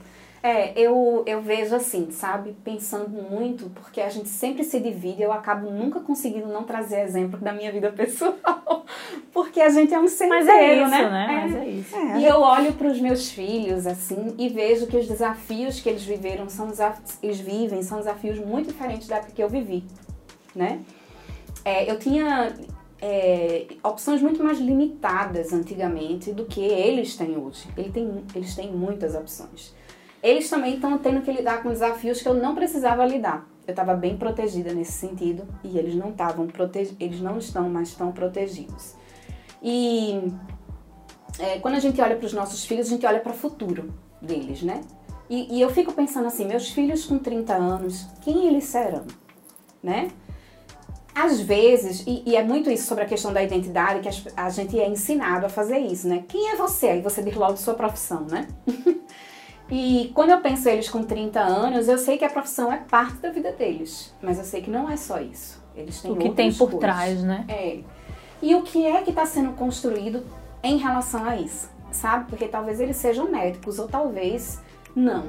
É, 0.42 0.76
eu, 0.76 1.22
eu 1.24 1.40
vejo 1.40 1.76
assim, 1.76 2.10
sabe, 2.10 2.56
pensando 2.64 3.08
muito, 3.10 3.70
porque 3.70 4.00
a 4.00 4.08
gente 4.08 4.28
sempre 4.28 4.64
se 4.64 4.80
divide, 4.80 5.22
eu 5.22 5.32
acabo 5.32 5.70
nunca 5.70 6.00
conseguindo 6.00 6.48
não 6.48 6.64
trazer 6.64 7.02
exemplo 7.02 7.38
da 7.38 7.52
minha 7.52 7.70
vida 7.70 7.92
pessoal, 7.94 8.84
porque 9.32 9.60
a 9.60 9.68
gente 9.68 9.94
é 9.94 10.00
um 10.00 10.08
ser 10.08 10.26
Mas 10.26 10.48
é 10.48 10.82
isso, 10.82 10.90
né? 10.90 11.10
né? 11.10 11.24
É. 11.24 11.36
Mas 11.36 11.54
é 11.54 11.66
isso. 11.68 11.96
É, 11.96 12.18
e 12.18 12.26
eu 12.26 12.40
olho 12.40 12.72
para 12.72 12.88
os 12.88 13.00
meus 13.00 13.30
filhos, 13.30 13.86
assim, 13.86 14.34
e 14.36 14.48
vejo 14.48 14.88
que 14.88 14.96
os 14.96 15.06
desafios 15.06 15.78
que 15.78 15.88
eles 15.88 16.02
viveram, 16.02 16.48
são 16.48 16.68
eles 17.22 17.38
vivem, 17.38 17.80
são 17.82 17.98
desafios 17.98 18.40
muito 18.40 18.72
diferentes 18.72 19.06
da 19.06 19.20
que 19.20 19.40
eu 19.40 19.48
vivi, 19.48 19.84
né? 20.56 20.80
É, 21.64 21.88
eu 21.88 22.00
tinha 22.00 22.52
é, 23.02 23.66
opções 23.82 24.22
muito 24.22 24.42
mais 24.44 24.60
limitadas 24.60 25.52
antigamente 25.52 26.32
do 26.32 26.44
que 26.44 26.60
eles 26.60 27.16
têm 27.16 27.36
hoje. 27.36 27.66
Ele 27.76 27.90
tem, 27.90 28.24
eles 28.32 28.54
têm 28.54 28.70
muitas 28.70 29.16
opções. 29.16 29.74
Eles 30.22 30.48
também 30.48 30.76
estão 30.76 30.96
tendo 30.98 31.20
que 31.20 31.32
lidar 31.32 31.64
com 31.64 31.70
desafios 31.70 32.22
que 32.22 32.28
eu 32.28 32.34
não 32.34 32.54
precisava 32.54 33.04
lidar. 33.04 33.44
Eu 33.66 33.72
estava 33.72 33.94
bem 33.94 34.16
protegida 34.16 34.72
nesse 34.72 34.92
sentido 34.92 35.44
e 35.64 35.76
eles 35.76 35.96
não 35.96 36.10
estavam 36.10 36.46
eles 37.00 37.20
não 37.20 37.38
estão 37.38 37.68
mais 37.68 37.92
tão 37.94 38.12
protegidos. 38.12 38.94
E 39.60 40.32
é, 41.40 41.58
quando 41.58 41.74
a 41.74 41.80
gente 41.80 42.00
olha 42.00 42.14
para 42.14 42.26
os 42.26 42.32
nossos 42.32 42.64
filhos, 42.64 42.86
a 42.86 42.90
gente 42.90 43.04
olha 43.04 43.18
para 43.18 43.32
o 43.32 43.34
futuro 43.34 43.92
deles, 44.20 44.62
né? 44.62 44.80
E, 45.28 45.56
e 45.56 45.60
eu 45.60 45.70
fico 45.70 45.92
pensando 45.92 46.26
assim, 46.26 46.46
meus 46.46 46.70
filhos 46.70 47.04
com 47.04 47.18
30 47.18 47.52
anos, 47.54 48.06
quem 48.20 48.46
eles 48.46 48.64
serão, 48.64 49.04
né? 49.82 50.08
Às 51.14 51.40
vezes, 51.40 52.04
e, 52.06 52.22
e, 52.26 52.36
é 52.36 52.42
muito 52.42 52.70
isso 52.70 52.86
sobre 52.86 53.04
a 53.04 53.06
questão 53.06 53.32
da 53.32 53.42
identidade, 53.42 54.00
que 54.00 54.08
a, 54.08 54.46
a, 54.46 54.48
gente 54.48 54.78
é 54.80 54.88
ensinado 54.88 55.44
a 55.44 55.48
fazer 55.48 55.78
isso, 55.78 56.08
né? 56.08 56.24
Quem 56.26 56.50
é 56.50 56.56
você? 56.56 56.88
Aí 56.88 57.02
você 57.02 57.22
diz 57.22 57.34
logo 57.34 57.56
sua 57.58 57.74
profissão, 57.74 58.26
né? 58.30 58.48
e 59.70 60.10
quando 60.14 60.30
eu 60.30 60.40
penso 60.40 60.68
eles 60.68 60.88
com 60.88 61.02
30 61.02 61.38
anos, 61.38 61.86
eu 61.86 61.98
sei 61.98 62.16
que 62.16 62.24
a 62.24 62.30
profissão 62.30 62.72
é 62.72 62.78
parte 62.78 63.16
da 63.16 63.30
vida 63.30 63.52
deles. 63.52 64.14
Mas 64.22 64.38
eu 64.38 64.44
sei 64.44 64.62
que 64.62 64.70
não 64.70 64.88
é 64.88 64.96
só 64.96 65.20
isso. 65.20 65.62
Eles 65.76 66.00
têm 66.00 66.12
O 66.12 66.16
que 66.16 66.30
tem 66.30 66.50
por 66.52 66.70
coisas. 66.70 66.80
trás, 66.80 67.22
né? 67.22 67.44
É. 67.48 67.80
E 68.40 68.54
o 68.54 68.62
que 68.62 68.86
é 68.86 69.02
que 69.02 69.10
está 69.10 69.26
sendo 69.26 69.52
construído 69.52 70.24
em 70.62 70.78
relação 70.78 71.24
a 71.24 71.36
isso? 71.36 71.70
Sabe? 71.90 72.30
Porque 72.30 72.48
talvez 72.48 72.80
eles 72.80 72.96
sejam 72.96 73.30
médicos 73.30 73.78
ou 73.78 73.86
talvez 73.86 74.60
não. 74.96 75.26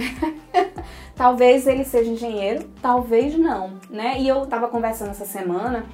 talvez 1.14 1.66
ele 1.66 1.84
seja 1.84 2.10
engenheiro, 2.10 2.68
talvez 2.80 3.36
não, 3.36 3.72
né? 3.88 4.18
E 4.18 4.26
eu 4.26 4.46
tava 4.46 4.68
conversando 4.68 5.10
essa 5.10 5.24
semana 5.24 5.86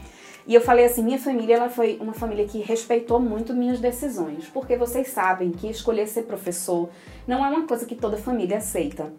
e 0.46 0.54
eu 0.54 0.60
falei 0.60 0.84
assim, 0.84 1.02
minha 1.02 1.18
família 1.18 1.56
ela 1.56 1.68
foi 1.68 1.98
uma 2.00 2.12
família 2.12 2.46
que 2.46 2.60
respeitou 2.60 3.18
muito 3.18 3.52
minhas 3.52 3.80
decisões, 3.80 4.46
porque 4.46 4.76
vocês 4.76 5.08
sabem 5.08 5.50
que 5.50 5.68
escolher 5.68 6.06
ser 6.06 6.22
professor 6.22 6.88
não 7.26 7.44
é 7.44 7.48
uma 7.48 7.66
coisa 7.66 7.84
que 7.84 7.96
toda 7.96 8.16
família 8.16 8.58
aceita. 8.58 9.12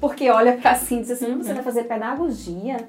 Porque 0.00 0.28
olha 0.28 0.56
para 0.56 0.74
si 0.74 0.96
e 0.96 1.00
diz 1.00 1.12
assim, 1.12 1.36
você 1.36 1.54
vai 1.54 1.62
fazer 1.62 1.84
pedagogia? 1.84 2.88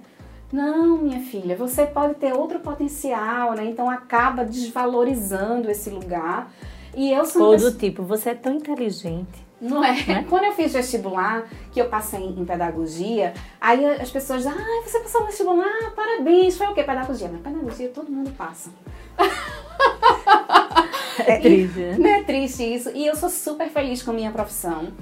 Não, 0.52 0.98
minha 0.98 1.20
filha, 1.20 1.56
você 1.56 1.86
pode 1.86 2.16
ter 2.16 2.34
outro 2.34 2.60
potencial, 2.60 3.54
né? 3.54 3.66
Então 3.66 3.90
acaba 3.90 4.44
desvalorizando 4.44 5.70
esse 5.70 5.90
lugar. 5.90 6.52
E 6.96 7.12
eu 7.12 7.26
sou 7.26 7.56
Todo 7.56 7.78
tipo, 7.78 8.02
você 8.04 8.32
é 8.32 8.36
tão 8.36 8.54
inteligente. 8.54 9.47
Não 9.60 9.84
é? 9.84 9.94
Né? 10.06 10.26
Quando 10.30 10.46
eu 10.46 10.54
fiz 10.54 10.74
vestibular, 10.74 11.48
que 11.72 11.82
eu 11.82 11.90
passei 11.90 12.24
em 12.24 12.46
pedagogia, 12.46 13.34
aí 13.60 13.86
as 13.86 14.12
pessoas 14.12 14.44
dizem, 14.44 14.54
ah, 14.58 14.84
você 14.86 15.00
passou 15.00 15.22
no 15.22 15.28
vestibular, 15.28 15.92
parabéns, 15.96 16.58
foi 16.58 16.68
o 16.68 16.74
quê? 16.74 16.84
Pedagogia. 16.84 17.30
Mas 17.32 17.42
pedagogia 17.42 17.90
todo 17.90 18.12
mundo 18.12 18.32
passa. 18.32 18.70
É 21.26 21.40
triste. 21.40 21.80
E, 21.80 22.00
né? 22.00 22.20
É 22.20 22.24
triste 22.24 22.64
isso. 22.64 22.92
E 22.94 23.06
eu 23.06 23.16
sou 23.16 23.30
super 23.30 23.70
feliz 23.70 24.04
com 24.04 24.14
minha 24.14 24.32
profissão. 24.32 24.94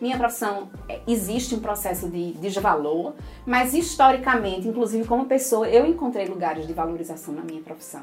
Minha 0.00 0.16
profissão, 0.16 0.70
é, 0.88 1.00
existe 1.06 1.54
um 1.54 1.60
processo 1.60 2.08
de 2.08 2.32
desvalor, 2.32 3.12
mas 3.46 3.74
historicamente, 3.74 4.66
inclusive 4.66 5.06
como 5.06 5.26
pessoa, 5.26 5.68
eu 5.68 5.86
encontrei 5.86 6.26
lugares 6.26 6.66
de 6.66 6.72
valorização 6.72 7.34
na 7.34 7.42
minha 7.42 7.60
profissão. 7.60 8.02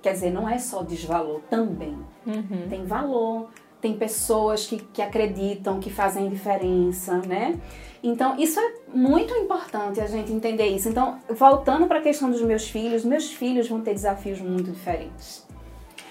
Quer 0.00 0.12
dizer, 0.12 0.30
não 0.30 0.48
é 0.48 0.58
só 0.58 0.82
desvalor, 0.82 1.40
também. 1.50 1.98
Uhum. 2.24 2.68
Tem 2.70 2.84
valor, 2.84 3.48
tem 3.80 3.94
pessoas 3.94 4.66
que, 4.66 4.78
que 4.78 5.00
acreditam, 5.00 5.78
que 5.78 5.90
fazem 5.90 6.28
diferença, 6.28 7.18
né? 7.18 7.58
Então, 8.02 8.38
isso 8.38 8.58
é 8.60 8.74
muito 8.94 9.34
importante 9.34 10.00
a 10.00 10.06
gente 10.06 10.32
entender 10.32 10.66
isso. 10.66 10.88
Então, 10.88 11.18
voltando 11.30 11.86
para 11.86 11.98
a 11.98 12.02
questão 12.02 12.30
dos 12.30 12.42
meus 12.42 12.68
filhos, 12.68 13.04
meus 13.04 13.32
filhos 13.32 13.68
vão 13.68 13.80
ter 13.80 13.94
desafios 13.94 14.40
muito 14.40 14.70
diferentes. 14.70 15.46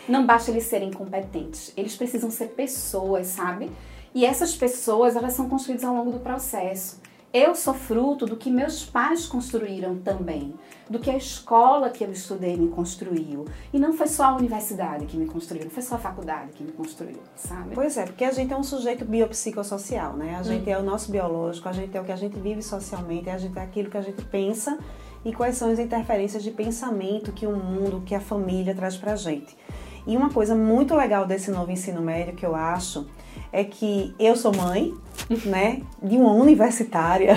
Não 0.07 0.25
basta 0.25 0.51
eles 0.51 0.63
serem 0.63 0.91
competentes, 0.91 1.73
eles 1.75 1.95
precisam 1.95 2.31
ser 2.31 2.47
pessoas, 2.47 3.27
sabe? 3.27 3.69
E 4.13 4.25
essas 4.25 4.55
pessoas, 4.55 5.15
elas 5.15 5.33
são 5.33 5.49
construídas 5.49 5.83
ao 5.83 5.93
longo 5.93 6.11
do 6.11 6.19
processo. 6.19 7.01
Eu 7.33 7.53
sou 7.53 7.73
fruto 7.73 8.25
do 8.25 8.37
que 8.37 8.49
meus 8.49 8.85
pais 8.85 9.25
construíram 9.25 9.97
também, 9.97 10.53
do 10.89 10.97
que 10.97 11.09
a 11.09 11.17
escola 11.17 11.89
que 11.89 12.03
eu 12.03 12.11
estudei 12.11 12.55
me 12.55 12.69
construiu. 12.69 13.45
E 13.73 13.79
não 13.79 13.93
foi 13.93 14.07
só 14.07 14.25
a 14.25 14.35
universidade 14.35 15.05
que 15.05 15.17
me 15.17 15.25
construiu, 15.25 15.65
não 15.65 15.71
foi 15.71 15.83
só 15.83 15.95
a 15.95 15.99
faculdade 15.99 16.51
que 16.53 16.63
me 16.63 16.71
construiu, 16.71 17.19
sabe? 17.35 17.75
Pois 17.75 17.97
é, 17.97 18.05
porque 18.05 18.23
a 18.23 18.31
gente 18.31 18.53
é 18.53 18.57
um 18.57 18.63
sujeito 18.63 19.03
biopsicossocial, 19.03 20.13
né? 20.13 20.37
A 20.39 20.43
gente 20.43 20.69
hum. 20.69 20.73
é 20.73 20.77
o 20.77 20.83
nosso 20.83 21.11
biológico, 21.11 21.67
a 21.67 21.73
gente 21.73 21.95
é 21.95 22.01
o 22.01 22.05
que 22.05 22.11
a 22.11 22.15
gente 22.15 22.39
vive 22.39 22.61
socialmente, 22.61 23.29
a 23.29 23.37
gente 23.37 23.57
é 23.57 23.61
aquilo 23.61 23.89
que 23.89 23.97
a 23.97 24.01
gente 24.01 24.23
pensa 24.25 24.77
e 25.25 25.33
quais 25.33 25.57
são 25.57 25.69
as 25.69 25.79
interferências 25.79 26.41
de 26.41 26.51
pensamento 26.51 27.33
que 27.33 27.45
o 27.45 27.55
mundo, 27.55 28.01
que 28.05 28.15
a 28.15 28.21
família 28.21 28.73
traz 28.73 28.95
pra 28.95 29.15
gente. 29.15 29.57
E 30.05 30.15
uma 30.15 30.29
coisa 30.29 30.55
muito 30.55 30.95
legal 30.95 31.25
desse 31.25 31.51
novo 31.51 31.69
ensino 31.69 32.01
médio 32.01 32.33
que 32.33 32.45
eu 32.45 32.55
acho 32.55 33.05
é 33.51 33.63
que 33.63 34.13
eu 34.19 34.35
sou 34.35 34.55
mãe, 34.55 34.93
né, 35.45 35.81
de 36.01 36.17
uma 36.17 36.33
universitária. 36.33 37.35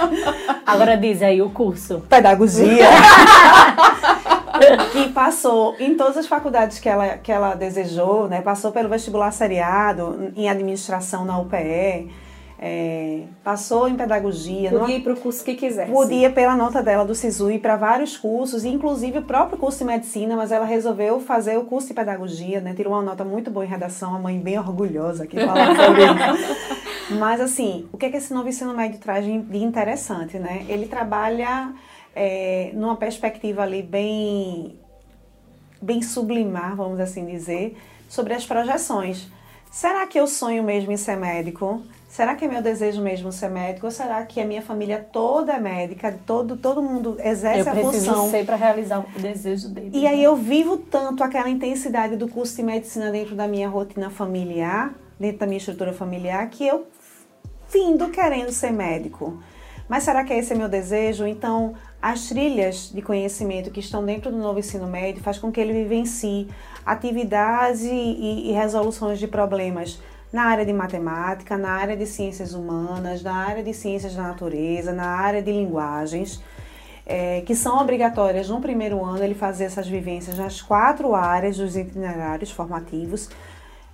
Agora 0.64 0.96
diz 0.96 1.22
aí 1.22 1.40
o 1.40 1.50
curso. 1.50 2.02
Pedagogia. 2.08 2.88
que 4.92 5.12
passou 5.12 5.76
em 5.78 5.96
todas 5.96 6.16
as 6.16 6.26
faculdades 6.26 6.78
que 6.78 6.88
ela, 6.88 7.18
que 7.18 7.30
ela 7.30 7.54
desejou, 7.54 8.28
né? 8.28 8.40
Passou 8.40 8.72
pelo 8.72 8.88
vestibular 8.88 9.30
seriado 9.30 10.32
em 10.34 10.48
administração 10.48 11.24
na 11.24 11.38
UPE 11.38 12.10
é, 12.58 13.24
passou 13.44 13.88
em 13.88 13.94
pedagogia. 13.94 14.70
Podia 14.70 14.96
ir 14.96 15.02
para 15.02 15.12
o 15.12 15.16
curso 15.16 15.44
que 15.44 15.54
quisesse. 15.54 15.90
Podia, 15.90 16.30
pela 16.30 16.56
nota 16.56 16.82
dela 16.82 17.04
do 17.04 17.14
SISU, 17.14 17.50
ir 17.50 17.58
para 17.58 17.76
vários 17.76 18.16
cursos, 18.16 18.64
inclusive 18.64 19.18
o 19.18 19.22
próprio 19.22 19.58
curso 19.58 19.78
de 19.78 19.84
medicina, 19.84 20.36
mas 20.36 20.50
ela 20.50 20.64
resolveu 20.64 21.20
fazer 21.20 21.58
o 21.58 21.64
curso 21.64 21.88
de 21.88 21.94
pedagogia, 21.94 22.60
né? 22.60 22.72
Tirou 22.74 22.94
uma 22.94 23.02
nota 23.02 23.24
muito 23.24 23.50
boa 23.50 23.64
em 23.64 23.68
redação, 23.68 24.14
a 24.14 24.18
mãe 24.18 24.38
bem 24.38 24.58
orgulhosa 24.58 25.24
aqui 25.24 25.36
falando 25.36 25.76
sobre 25.76 26.04
isso. 26.04 27.14
Mas, 27.18 27.40
assim, 27.40 27.86
o 27.92 27.98
que, 27.98 28.06
é 28.06 28.10
que 28.10 28.16
esse 28.16 28.32
novo 28.32 28.48
ensino 28.48 28.74
médio 28.74 28.98
traz 28.98 29.24
de 29.24 29.58
interessante, 29.58 30.38
né? 30.38 30.64
Ele 30.68 30.86
trabalha 30.86 31.74
é, 32.14 32.70
numa 32.72 32.96
perspectiva 32.96 33.62
ali 33.62 33.82
bem, 33.82 34.78
bem 35.80 36.00
sublimar, 36.00 36.74
vamos 36.74 36.98
assim 36.98 37.26
dizer, 37.26 37.76
sobre 38.08 38.32
as 38.32 38.46
projeções. 38.46 39.28
Será 39.70 40.06
que 40.06 40.18
eu 40.18 40.26
sonho 40.26 40.64
mesmo 40.64 40.90
em 40.90 40.96
ser 40.96 41.16
médico? 41.16 41.82
Será 42.16 42.34
que 42.34 42.46
é 42.46 42.48
meu 42.48 42.62
desejo 42.62 43.02
mesmo 43.02 43.30
ser 43.30 43.50
médico? 43.50 43.84
Ou 43.84 43.92
será 43.92 44.24
que 44.24 44.40
a 44.40 44.46
minha 44.46 44.62
família 44.62 45.06
toda 45.12 45.52
é 45.52 45.60
médica, 45.60 46.18
todo, 46.24 46.56
todo 46.56 46.82
mundo 46.82 47.18
exerce 47.22 47.68
eu 47.68 47.72
a 47.74 47.76
função? 47.76 48.24
Eu 48.24 48.30
ser 48.30 48.46
para 48.46 48.56
realizar 48.56 49.00
o 49.00 49.20
desejo 49.20 49.68
dele. 49.68 49.90
E 49.92 50.00
né? 50.00 50.08
aí 50.08 50.24
eu 50.24 50.34
vivo 50.34 50.78
tanto 50.78 51.22
aquela 51.22 51.50
intensidade 51.50 52.16
do 52.16 52.26
curso 52.26 52.56
de 52.56 52.62
medicina 52.62 53.10
dentro 53.10 53.34
da 53.34 53.46
minha 53.46 53.68
rotina 53.68 54.08
familiar, 54.08 54.94
dentro 55.20 55.40
da 55.40 55.46
minha 55.46 55.58
estrutura 55.58 55.92
familiar, 55.92 56.48
que 56.48 56.66
eu 56.66 56.86
findo 57.68 58.08
querendo 58.08 58.50
ser 58.50 58.72
médico. 58.72 59.38
Mas 59.86 60.04
será 60.04 60.24
que 60.24 60.32
esse 60.32 60.54
é 60.54 60.56
meu 60.56 60.70
desejo? 60.70 61.26
Então, 61.26 61.74
as 62.00 62.30
trilhas 62.30 62.90
de 62.94 63.02
conhecimento 63.02 63.70
que 63.70 63.80
estão 63.80 64.02
dentro 64.02 64.30
do 64.30 64.38
novo 64.38 64.58
ensino 64.58 64.86
médio 64.86 65.22
faz 65.22 65.38
com 65.38 65.52
que 65.52 65.60
ele 65.60 65.74
vivencie 65.74 66.48
atividades 66.86 67.82
e, 67.82 67.90
e, 67.90 68.50
e 68.50 68.52
resoluções 68.52 69.18
de 69.18 69.28
problemas 69.28 70.00
na 70.32 70.44
área 70.44 70.64
de 70.64 70.72
matemática, 70.72 71.56
na 71.56 71.70
área 71.70 71.96
de 71.96 72.06
ciências 72.06 72.54
humanas, 72.54 73.22
na 73.22 73.34
área 73.34 73.62
de 73.62 73.72
ciências 73.72 74.14
da 74.14 74.22
natureza, 74.22 74.92
na 74.92 75.06
área 75.06 75.42
de 75.42 75.50
linguagens, 75.50 76.42
é, 77.06 77.40
que 77.42 77.54
são 77.54 77.78
obrigatórias 77.78 78.48
no 78.48 78.60
primeiro 78.60 79.04
ano 79.04 79.22
ele 79.22 79.34
fazer 79.34 79.64
essas 79.64 79.86
vivências 79.86 80.36
nas 80.36 80.60
quatro 80.60 81.14
áreas 81.14 81.56
dos 81.56 81.76
itinerários 81.76 82.50
formativos. 82.50 83.28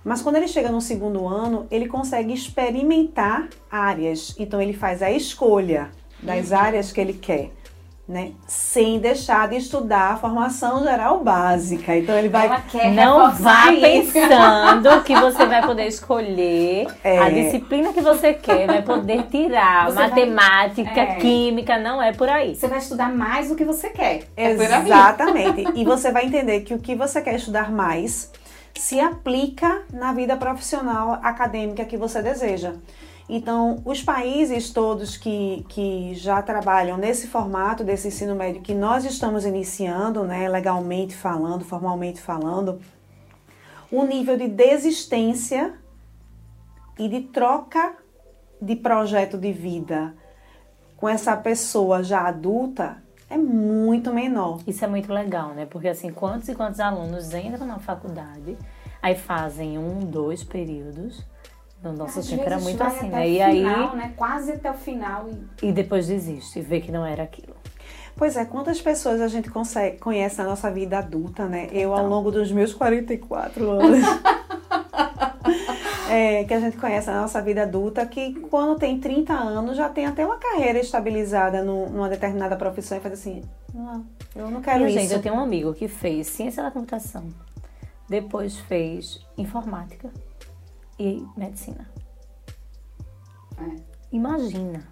Mas 0.03 0.21
quando 0.21 0.35
ele 0.35 0.47
chega 0.47 0.69
no 0.69 0.81
segundo 0.81 1.27
ano, 1.27 1.65
ele 1.71 1.87
consegue 1.87 2.33
experimentar 2.33 3.47
áreas. 3.71 4.35
Então 4.37 4.61
ele 4.61 4.73
faz 4.73 5.01
a 5.01 5.11
escolha 5.11 5.89
das 6.21 6.51
áreas 6.51 6.91
que 6.91 6.99
ele 6.99 7.13
quer 7.13 7.51
né? 8.07 8.33
Sem 8.45 8.99
deixar 8.99 9.47
de 9.47 9.55
estudar 9.55 10.13
a 10.13 10.17
formação 10.17 10.83
geral 10.83 11.23
básica. 11.23 11.95
Então 11.95 12.17
ele 12.17 12.27
vai. 12.27 12.49
não 12.93 13.31
vá 13.31 13.67
pensando 13.71 15.01
que 15.03 15.15
você 15.15 15.45
vai 15.45 15.65
poder 15.65 15.87
escolher 15.87 16.87
é. 17.01 17.19
a 17.19 17.29
disciplina 17.29 17.93
que 17.93 18.01
você 18.01 18.33
quer, 18.33 18.67
vai 18.67 18.81
poder 18.81 19.23
tirar 19.27 19.85
você 19.85 19.99
matemática, 19.99 20.93
vai... 20.93 21.11
é. 21.11 21.15
química, 21.15 21.79
não 21.79 22.01
é 22.01 22.11
por 22.11 22.27
aí. 22.27 22.55
Você 22.55 22.67
vai 22.67 22.79
estudar 22.79 23.09
mais 23.09 23.49
o 23.49 23.55
que 23.55 23.63
você 23.63 23.89
quer. 23.89 24.27
É 24.35 24.51
Exatamente. 24.51 25.71
e 25.73 25.85
você 25.85 26.11
vai 26.11 26.25
entender 26.25 26.61
que 26.61 26.73
o 26.73 26.79
que 26.79 26.95
você 26.95 27.21
quer 27.21 27.35
estudar 27.35 27.71
mais 27.71 28.29
se 28.75 28.99
aplica 28.99 29.83
na 29.93 30.11
vida 30.11 30.35
profissional 30.35 31.19
acadêmica 31.23 31.85
que 31.85 31.95
você 31.95 32.21
deseja. 32.21 32.73
Então, 33.27 33.81
os 33.85 34.03
países 34.03 34.71
todos 34.71 35.15
que, 35.15 35.65
que 35.69 36.13
já 36.13 36.41
trabalham 36.41 36.97
nesse 36.97 37.27
formato 37.27 37.83
desse 37.83 38.09
ensino 38.09 38.35
médio 38.35 38.61
que 38.61 38.73
nós 38.73 39.05
estamos 39.05 39.45
iniciando, 39.45 40.23
né, 40.23 40.49
legalmente 40.49 41.15
falando, 41.15 41.63
formalmente 41.63 42.21
falando, 42.21 42.81
o 43.89 44.03
nível 44.03 44.37
de 44.37 44.47
desistência 44.47 45.73
e 46.99 47.07
de 47.07 47.21
troca 47.21 47.95
de 48.61 48.75
projeto 48.75 49.37
de 49.37 49.51
vida 49.51 50.13
com 50.97 51.09
essa 51.09 51.35
pessoa 51.35 52.01
já 52.01 52.27
adulta 52.27 53.03
é 53.29 53.37
muito 53.37 54.13
menor. 54.13 54.61
Isso 54.65 54.85
é 54.85 54.87
muito 54.87 55.11
legal, 55.11 55.49
né? 55.49 55.65
Porque 55.65 55.87
assim, 55.87 56.11
quantos 56.11 56.47
e 56.47 56.55
quantos 56.55 56.79
alunos 56.79 57.33
entram 57.33 57.65
na 57.65 57.79
faculdade, 57.79 58.57
aí 59.01 59.15
fazem 59.15 59.77
um, 59.77 59.99
dois 59.99 60.43
períodos, 60.43 61.25
no 61.83 61.93
nosso 61.93 62.19
Às 62.19 62.27
tempo 62.27 62.43
era 62.43 62.59
muito 62.59 62.81
assim, 62.81 63.09
né? 63.09 63.27
E 63.27 63.33
final, 63.33 63.91
aí, 63.91 63.97
né? 63.97 64.13
Quase 64.15 64.53
até 64.53 64.71
o 64.71 64.73
final. 64.73 65.27
E... 65.61 65.67
e 65.67 65.71
depois 65.71 66.07
desiste 66.07 66.59
e 66.59 66.61
vê 66.61 66.79
que 66.79 66.91
não 66.91 67.05
era 67.05 67.23
aquilo. 67.23 67.55
Pois 68.15 68.37
é, 68.37 68.45
quantas 68.45 68.79
pessoas 68.79 69.19
a 69.19 69.27
gente 69.27 69.49
consegue, 69.49 69.97
conhece 69.97 70.37
na 70.37 70.45
nossa 70.45 70.71
vida 70.71 70.99
adulta, 70.99 71.45
né? 71.45 71.67
Eu, 71.71 71.91
então. 71.91 71.97
ao 71.97 72.07
longo 72.07 72.31
dos 72.31 72.51
meus 72.51 72.73
44 72.73 73.71
anos, 73.71 74.05
é, 76.09 76.43
que 76.43 76.53
a 76.53 76.59
gente 76.59 76.77
conhece 76.77 77.07
na 77.07 77.21
nossa 77.21 77.41
vida 77.41 77.63
adulta, 77.63 78.05
que 78.05 78.39
quando 78.41 78.77
tem 78.77 78.99
30 78.99 79.33
anos 79.33 79.75
já 79.75 79.89
tem 79.89 80.05
até 80.05 80.25
uma 80.25 80.37
carreira 80.37 80.79
estabilizada 80.79 81.63
no, 81.63 81.89
numa 81.89 82.07
determinada 82.07 82.55
profissão 82.55 82.97
e 82.97 83.01
faz 83.01 83.15
assim: 83.15 83.41
não, 83.73 84.05
eu 84.35 84.49
não 84.49 84.61
quero 84.61 84.83
e, 84.83 84.89
isso. 84.89 84.99
Gente, 84.99 85.13
eu 85.13 85.21
tenho 85.21 85.35
um 85.35 85.39
amigo 85.39 85.73
que 85.73 85.87
fez 85.87 86.27
ciência 86.27 86.61
da 86.61 86.69
computação, 86.69 87.27
depois 88.07 88.59
fez 88.59 89.25
informática 89.37 90.11
e 90.99 91.25
medicina. 91.35 91.89
É. 93.57 93.75
Imagina 94.11 94.87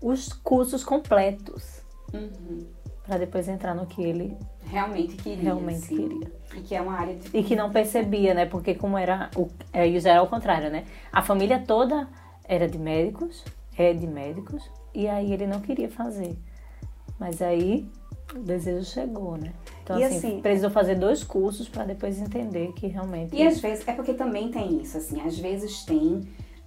os 0.00 0.32
cursos 0.32 0.84
completos 0.84 1.82
uhum. 2.12 2.66
para 3.04 3.18
depois 3.18 3.48
entrar 3.48 3.74
no 3.74 3.86
que 3.86 4.02
ele 4.02 4.36
realmente 4.64 5.16
queria. 5.16 5.42
Realmente 5.42 5.80
sim. 5.80 5.96
queria. 5.96 6.32
E 6.54 6.60
que 6.60 6.74
é 6.74 6.80
uma 6.80 6.94
área 6.94 7.16
de... 7.16 7.36
E 7.36 7.42
que 7.42 7.56
não 7.56 7.70
percebia, 7.70 8.34
né? 8.34 8.46
Porque 8.46 8.74
como 8.74 8.96
era 8.96 9.30
o 9.36 9.48
é, 9.72 9.98
já 9.98 10.12
era 10.12 10.22
o 10.22 10.28
contrário, 10.28 10.70
né? 10.70 10.84
A 11.12 11.22
família 11.22 11.62
toda 11.66 12.08
era 12.44 12.68
de 12.68 12.78
médicos, 12.78 13.44
é 13.76 13.92
de 13.92 14.06
médicos, 14.06 14.70
e 14.94 15.08
aí 15.08 15.32
ele 15.32 15.46
não 15.46 15.60
queria 15.60 15.90
fazer. 15.90 16.38
Mas 17.18 17.42
aí 17.42 17.90
o 18.34 18.38
desejo 18.38 18.84
chegou, 18.84 19.36
né? 19.36 19.52
Então, 19.86 20.04
assim, 20.04 20.16
assim, 20.16 20.40
precisou 20.40 20.68
fazer 20.70 20.96
dois 20.96 21.22
cursos 21.22 21.68
para 21.68 21.84
depois 21.84 22.20
entender 22.20 22.72
que 22.72 22.88
realmente. 22.88 23.36
E 23.36 23.46
às 23.46 23.60
vezes, 23.60 23.86
é 23.86 23.92
porque 23.92 24.14
também 24.14 24.50
tem 24.50 24.82
isso, 24.82 24.98
assim, 24.98 25.20
às 25.20 25.38
vezes 25.38 25.84
tem 25.84 26.26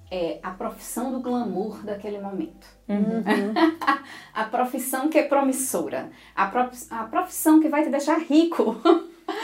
é, 0.09 0.39
a 0.41 0.51
profissão 0.51 1.11
do 1.11 1.19
glamour 1.19 1.83
daquele 1.83 2.19
momento. 2.19 2.65
Uhum. 2.87 3.53
a 4.33 4.43
profissão 4.45 5.09
que 5.09 5.17
é 5.17 5.23
promissora. 5.23 6.09
A, 6.33 6.47
prof, 6.47 6.85
a 6.89 7.03
profissão 7.03 7.59
que 7.59 7.67
vai 7.67 7.83
te 7.83 7.89
deixar 7.89 8.19
rico. 8.19 8.81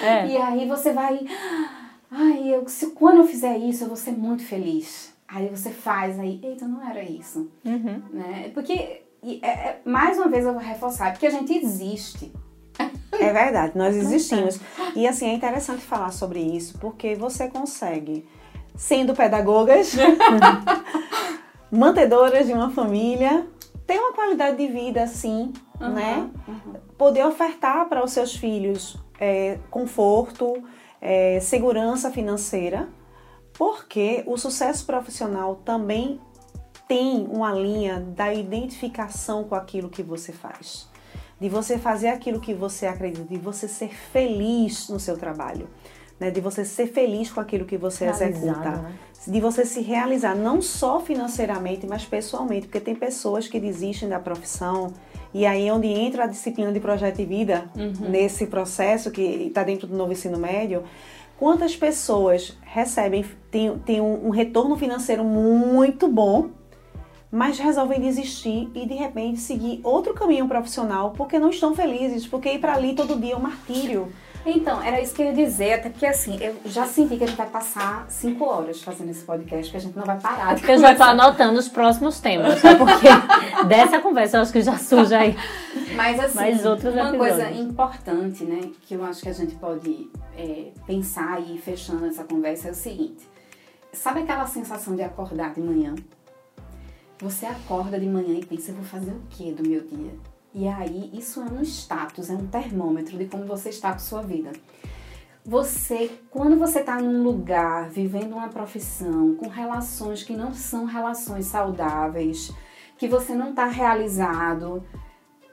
É. 0.01 0.25
E 0.27 0.37
aí 0.37 0.67
você 0.67 0.93
vai. 0.93 1.19
Ai, 2.09 2.47
eu, 2.47 2.67
se, 2.67 2.91
quando 2.91 3.17
eu 3.17 3.27
fizer 3.27 3.57
isso, 3.57 3.83
eu 3.83 3.87
vou 3.87 3.97
ser 3.97 4.11
muito 4.11 4.43
feliz. 4.43 5.13
Aí 5.27 5.49
você 5.49 5.69
faz, 5.69 6.19
aí, 6.19 6.39
eita, 6.41 6.67
não 6.67 6.87
era 6.87 7.03
isso. 7.03 7.51
Uhum. 7.65 8.01
Né? 8.11 8.51
Porque, 8.53 9.01
é, 9.41 9.47
é, 9.47 9.81
mais 9.83 10.17
uma 10.17 10.27
vez 10.27 10.45
eu 10.45 10.53
vou 10.53 10.61
reforçar, 10.61 11.11
porque 11.11 11.27
a 11.27 11.31
gente 11.31 11.53
existe. 11.53 12.31
É 13.19 13.33
verdade, 13.33 13.77
nós 13.77 13.95
existimos. 13.95 14.59
E 14.95 15.07
assim, 15.07 15.27
é 15.27 15.33
interessante 15.33 15.81
falar 15.81 16.11
sobre 16.11 16.39
isso, 16.39 16.77
porque 16.79 17.15
você 17.15 17.47
consegue, 17.47 18.25
sendo 18.75 19.13
pedagogas, 19.13 19.93
mantedoras 21.71 22.45
de 22.45 22.53
uma 22.53 22.69
família, 22.71 23.47
ter 23.87 23.99
uma 23.99 24.13
qualidade 24.13 24.57
de 24.57 24.67
vida 24.67 25.03
assim, 25.03 25.53
uhum, 25.79 25.89
né? 25.89 26.29
Uhum. 26.47 26.73
Poder 26.97 27.25
ofertar 27.25 27.87
para 27.87 28.03
os 28.03 28.11
seus 28.11 28.35
filhos 28.35 28.97
é, 29.19 29.59
conforto, 29.69 30.63
é, 31.01 31.39
segurança 31.39 32.11
financeira, 32.11 32.89
porque 33.53 34.23
o 34.27 34.37
sucesso 34.37 34.85
profissional 34.85 35.55
também 35.63 36.19
tem 36.87 37.27
uma 37.31 37.51
linha 37.53 37.99
da 37.99 38.33
identificação 38.33 39.43
com 39.43 39.55
aquilo 39.55 39.89
que 39.89 40.03
você 40.03 40.31
faz 40.31 40.93
de 41.39 41.49
você 41.49 41.77
fazer 41.77 42.09
aquilo 42.09 42.39
que 42.39 42.53
você 42.53 42.85
acredita, 42.85 43.25
de 43.25 43.37
você 43.37 43.67
ser 43.67 43.93
feliz 43.93 44.89
no 44.89 44.99
seu 44.99 45.17
trabalho. 45.17 45.67
Né, 46.17 46.31
de 46.31 46.39
você 46.39 46.63
ser 46.63 46.87
feliz 46.87 47.29
com 47.29 47.41
aquilo 47.41 47.65
que 47.65 47.77
você 47.77 48.05
Realizado, 48.05 48.31
executa. 48.31 48.71
Né? 48.71 48.95
de 49.27 49.41
você 49.41 49.65
se 49.65 49.81
realizar 49.81 50.35
não 50.35 50.61
só 50.61 50.99
financeiramente, 50.99 51.85
mas 51.87 52.05
pessoalmente, 52.05 52.67
porque 52.67 52.79
tem 52.79 52.95
pessoas 52.95 53.47
que 53.47 53.59
desistem 53.59 54.07
da 54.07 54.19
profissão 54.19 54.93
e 55.33 55.45
aí 55.45 55.67
é 55.67 55.73
onde 55.73 55.87
entra 55.87 56.23
a 56.23 56.27
disciplina 56.27 56.71
de 56.71 56.79
projeto 56.79 57.17
de 57.17 57.25
vida 57.25 57.69
uhum. 57.75 58.09
nesse 58.09 58.47
processo 58.47 59.11
que 59.11 59.21
está 59.21 59.63
dentro 59.63 59.87
do 59.87 59.97
novo 59.97 60.11
ensino 60.11 60.37
médio. 60.37 60.83
Quantas 61.37 61.75
pessoas 61.75 62.57
recebem, 62.61 63.25
tem, 63.51 63.77
tem 63.79 63.99
um, 63.99 64.27
um 64.27 64.29
retorno 64.29 64.77
financeiro 64.77 65.23
muito 65.23 66.07
bom, 66.07 66.51
mas 67.31 67.57
resolvem 67.59 67.99
desistir 67.99 68.69
e 68.73 68.85
de 68.85 68.93
repente 68.93 69.39
seguir 69.39 69.79
outro 69.83 70.13
caminho 70.13 70.47
profissional 70.47 71.11
porque 71.11 71.39
não 71.39 71.49
estão 71.49 71.75
felizes, 71.75 72.25
porque 72.27 72.53
ir 72.53 72.59
para 72.59 72.73
ali 72.73 72.93
todo 72.93 73.19
dia 73.19 73.33
é 73.33 73.37
um 73.37 73.41
martírio. 73.41 74.11
Então, 74.45 74.79
era 74.83 75.01
isso 75.01 75.15
que 75.15 75.23
eu 75.23 75.25
ia 75.25 75.33
dizer, 75.33 75.73
até 75.73 75.89
porque 75.89 76.05
assim, 76.05 76.37
eu 76.39 76.55
já 76.65 76.85
senti 76.85 77.17
que 77.17 77.23
a 77.23 77.27
gente 77.27 77.35
vai 77.35 77.49
passar 77.49 78.05
cinco 78.07 78.45
horas 78.45 78.79
fazendo 78.79 79.09
esse 79.09 79.23
podcast, 79.25 79.71
que 79.71 79.77
a 79.77 79.79
gente 79.79 79.97
não 79.97 80.03
vai 80.05 80.19
parar 80.19 80.53
de 80.53 80.69
Eu 80.69 80.77
já 80.77 80.91
estou 80.91 81.07
anotando 81.07 81.57
os 81.57 81.67
próximos 81.67 82.19
temas, 82.19 82.61
tá? 82.61 82.75
porque 82.75 83.07
dessa 83.67 83.99
conversa 83.99 84.37
eu 84.37 84.41
acho 84.43 84.53
que 84.53 84.61
já 84.61 84.77
surge 84.77 85.15
aí. 85.15 85.35
Mas 85.95 86.19
assim, 86.19 86.35
Mais 86.35 86.63
outros 86.63 86.93
uma 86.93 87.09
episódios. 87.09 87.37
coisa 87.37 87.51
importante, 87.59 88.43
né, 88.43 88.69
que 88.81 88.93
eu 88.93 89.03
acho 89.03 89.23
que 89.23 89.29
a 89.29 89.33
gente 89.33 89.55
pode 89.55 90.11
é, 90.37 90.67
pensar 90.85 91.41
e 91.41 91.55
ir 91.55 91.57
fechando 91.57 92.05
essa 92.05 92.23
conversa 92.23 92.67
é 92.67 92.71
o 92.71 92.75
seguinte. 92.75 93.27
Sabe 93.91 94.19
aquela 94.19 94.45
sensação 94.45 94.95
de 94.95 95.01
acordar 95.01 95.55
de 95.55 95.61
manhã? 95.61 95.95
Você 97.19 97.45
acorda 97.45 97.97
de 97.97 98.07
manhã 98.07 98.37
e 98.37 98.45
pensa, 98.45 98.71
eu 98.71 98.75
vou 98.75 98.83
fazer 98.83 99.11
o 99.11 99.21
que 99.29 99.53
do 99.53 99.67
meu 99.67 99.81
dia? 99.81 100.13
E 100.53 100.67
aí, 100.67 101.09
isso 101.13 101.41
é 101.41 101.45
um 101.45 101.61
status, 101.61 102.29
é 102.29 102.33
um 102.33 102.47
termômetro 102.47 103.17
de 103.17 103.25
como 103.25 103.45
você 103.45 103.69
está 103.69 103.93
com 103.93 103.99
sua 103.99 104.21
vida. 104.21 104.51
Você, 105.45 106.11
quando 106.29 106.57
você 106.57 106.79
está 106.79 106.99
num 106.99 107.23
lugar, 107.23 107.89
vivendo 107.89 108.33
uma 108.33 108.49
profissão, 108.49 109.35
com 109.35 109.47
relações 109.47 110.23
que 110.23 110.35
não 110.35 110.53
são 110.53 110.85
relações 110.85 111.45
saudáveis, 111.45 112.51
que 112.97 113.07
você 113.07 113.33
não 113.33 113.51
está 113.51 113.65
realizado, 113.65 114.83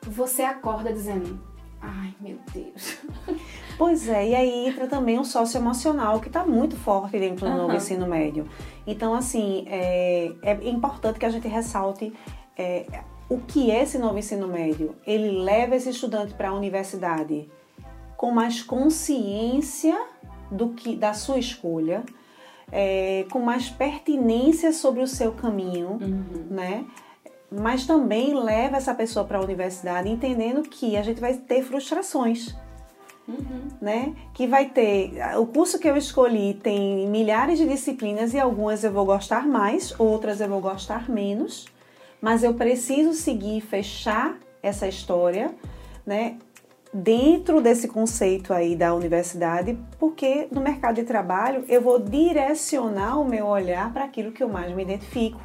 você 0.03 0.43
acorda 0.43 0.93
dizendo: 0.93 1.39
Ai, 1.83 2.15
meu 2.21 2.39
Deus. 2.53 2.99
Pois 3.79 4.07
é, 4.07 4.29
e 4.29 4.35
aí 4.35 4.69
entra 4.69 4.87
também 4.87 5.19
o 5.19 5.25
socioemocional, 5.25 6.21
que 6.21 6.29
está 6.29 6.45
muito 6.45 6.77
forte 6.77 7.19
dentro 7.19 7.47
do 7.47 7.51
uhum. 7.51 7.63
novo 7.63 7.75
ensino 7.75 8.07
médio. 8.07 8.47
Então, 8.87 9.13
assim, 9.13 9.65
é, 9.67 10.31
é 10.43 10.69
importante 10.69 11.19
que 11.19 11.27
a 11.27 11.31
gente 11.31 11.49
ressalte 11.49 12.13
é, 12.57 12.87
o 13.29 13.39
que 13.39 13.71
é 13.71 13.83
esse 13.83 13.99
novo 13.99 14.19
ensino 14.19 14.47
médio? 14.47 14.95
Ele 15.07 15.43
leva 15.43 15.75
esse 15.75 15.89
estudante 15.89 16.35
para 16.35 16.51
a 16.51 16.53
universidade 16.53 17.51
com 18.17 18.31
mais 18.31 18.63
consciência 18.63 19.99
do 20.51 20.69
que 20.69 20.95
da 20.95 21.15
sua 21.15 21.39
escolha, 21.39 22.05
é, 22.71 23.27
com 23.33 23.41
mais 23.41 23.69
pertinência 23.69 24.73
sobre 24.73 25.03
o 25.03 25.09
seu 25.09 25.33
caminho, 25.33 25.99
uhum. 26.01 26.47
né? 26.51 26.85
Mas 27.61 27.87
também 27.87 28.35
leva 28.35 28.77
essa 28.77 28.95
pessoa 28.95 29.25
para 29.25 29.39
a 29.39 29.43
universidade 29.43 30.09
entendendo 30.09 30.63
que 30.63 30.97
a 30.97 31.03
gente 31.03 31.21
vai 31.21 31.35
ter 31.35 31.63
frustrações. 31.63 32.55
Uhum. 33.29 33.69
Né? 33.81 34.15
Que 34.35 34.47
vai 34.47 34.67
ter. 34.71 35.13
O 35.39 35.47
curso 35.47 35.79
que 35.79 35.89
eu 35.89 35.97
escolhi 35.97 36.55
tem 36.55 37.07
milhares 37.09 37.59
de 37.59 37.69
disciplinas 37.69 38.35
e 38.35 38.41
algumas 38.41 38.83
eu 38.83 38.93
vou 38.93 39.05
gostar 39.05 39.47
mais, 39.47 39.95
outras 39.99 40.41
eu 40.41 40.49
vou 40.49 40.61
gostar 40.61 41.09
menos 41.09 41.73
mas 42.23 42.45
eu 42.45 42.55
preciso 42.55 43.13
seguir, 43.13 43.61
fechar 43.61 44.39
essa 44.63 44.87
história, 44.87 45.53
né? 46.07 46.39
Dentro 46.95 47.61
desse 47.61 47.89
conceito 47.89 48.53
aí 48.53 48.77
da 48.77 48.95
universidade, 48.95 49.77
porque 49.99 50.47
no 50.53 50.61
mercado 50.61 50.97
de 50.97 51.03
trabalho 51.03 51.65
eu 51.69 51.81
vou 51.81 51.99
direcionar 51.99 53.19
o 53.19 53.25
meu 53.25 53.47
olhar 53.47 53.93
para 53.93 54.05
aquilo 54.05 54.31
que 54.31 54.43
eu 54.43 54.49
mais 54.49 54.73
me 54.73 54.83
identifico. 54.83 55.41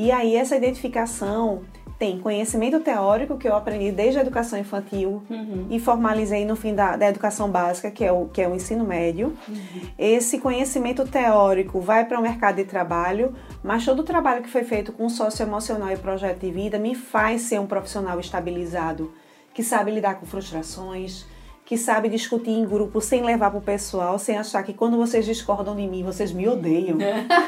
E 0.00 0.10
aí 0.10 0.34
essa 0.34 0.56
identificação 0.56 1.60
tem 1.98 2.18
conhecimento 2.18 2.80
teórico 2.80 3.36
que 3.36 3.46
eu 3.46 3.54
aprendi 3.54 3.92
desde 3.92 4.18
a 4.18 4.22
educação 4.22 4.58
infantil 4.58 5.22
uhum. 5.28 5.66
e 5.68 5.78
formalizei 5.78 6.46
no 6.46 6.56
fim 6.56 6.74
da, 6.74 6.96
da, 6.96 7.06
educação 7.06 7.50
básica, 7.50 7.90
que 7.90 8.02
é 8.02 8.10
o, 8.10 8.24
que 8.24 8.40
é 8.40 8.48
o 8.48 8.54
ensino 8.54 8.82
médio. 8.82 9.36
Uhum. 9.46 9.56
Esse 9.98 10.38
conhecimento 10.38 11.06
teórico 11.06 11.82
vai 11.82 12.06
para 12.06 12.18
o 12.18 12.22
mercado 12.22 12.56
de 12.56 12.64
trabalho, 12.64 13.34
mas 13.62 13.84
todo 13.84 14.00
o 14.00 14.02
trabalho 14.02 14.42
que 14.42 14.48
foi 14.48 14.64
feito 14.64 14.90
com 14.90 15.06
socioemocional 15.10 15.92
e 15.92 15.98
projeto 15.98 16.40
de 16.40 16.50
vida 16.50 16.78
me 16.78 16.94
faz 16.94 17.42
ser 17.42 17.60
um 17.60 17.66
profissional 17.66 18.18
estabilizado, 18.18 19.12
que 19.52 19.62
sabe 19.62 19.90
lidar 19.90 20.14
com 20.14 20.24
frustrações, 20.24 21.26
que 21.70 21.78
sabe 21.78 22.08
discutir 22.08 22.50
em 22.50 22.66
grupo 22.66 23.00
sem 23.00 23.22
levar 23.22 23.48
para 23.48 23.60
o 23.60 23.62
pessoal, 23.62 24.18
sem 24.18 24.36
achar 24.36 24.64
que 24.64 24.74
quando 24.74 24.96
vocês 24.96 25.24
discordam 25.24 25.76
de 25.76 25.86
mim, 25.86 26.02
vocês 26.02 26.32
me 26.32 26.48
odeiam. 26.48 26.98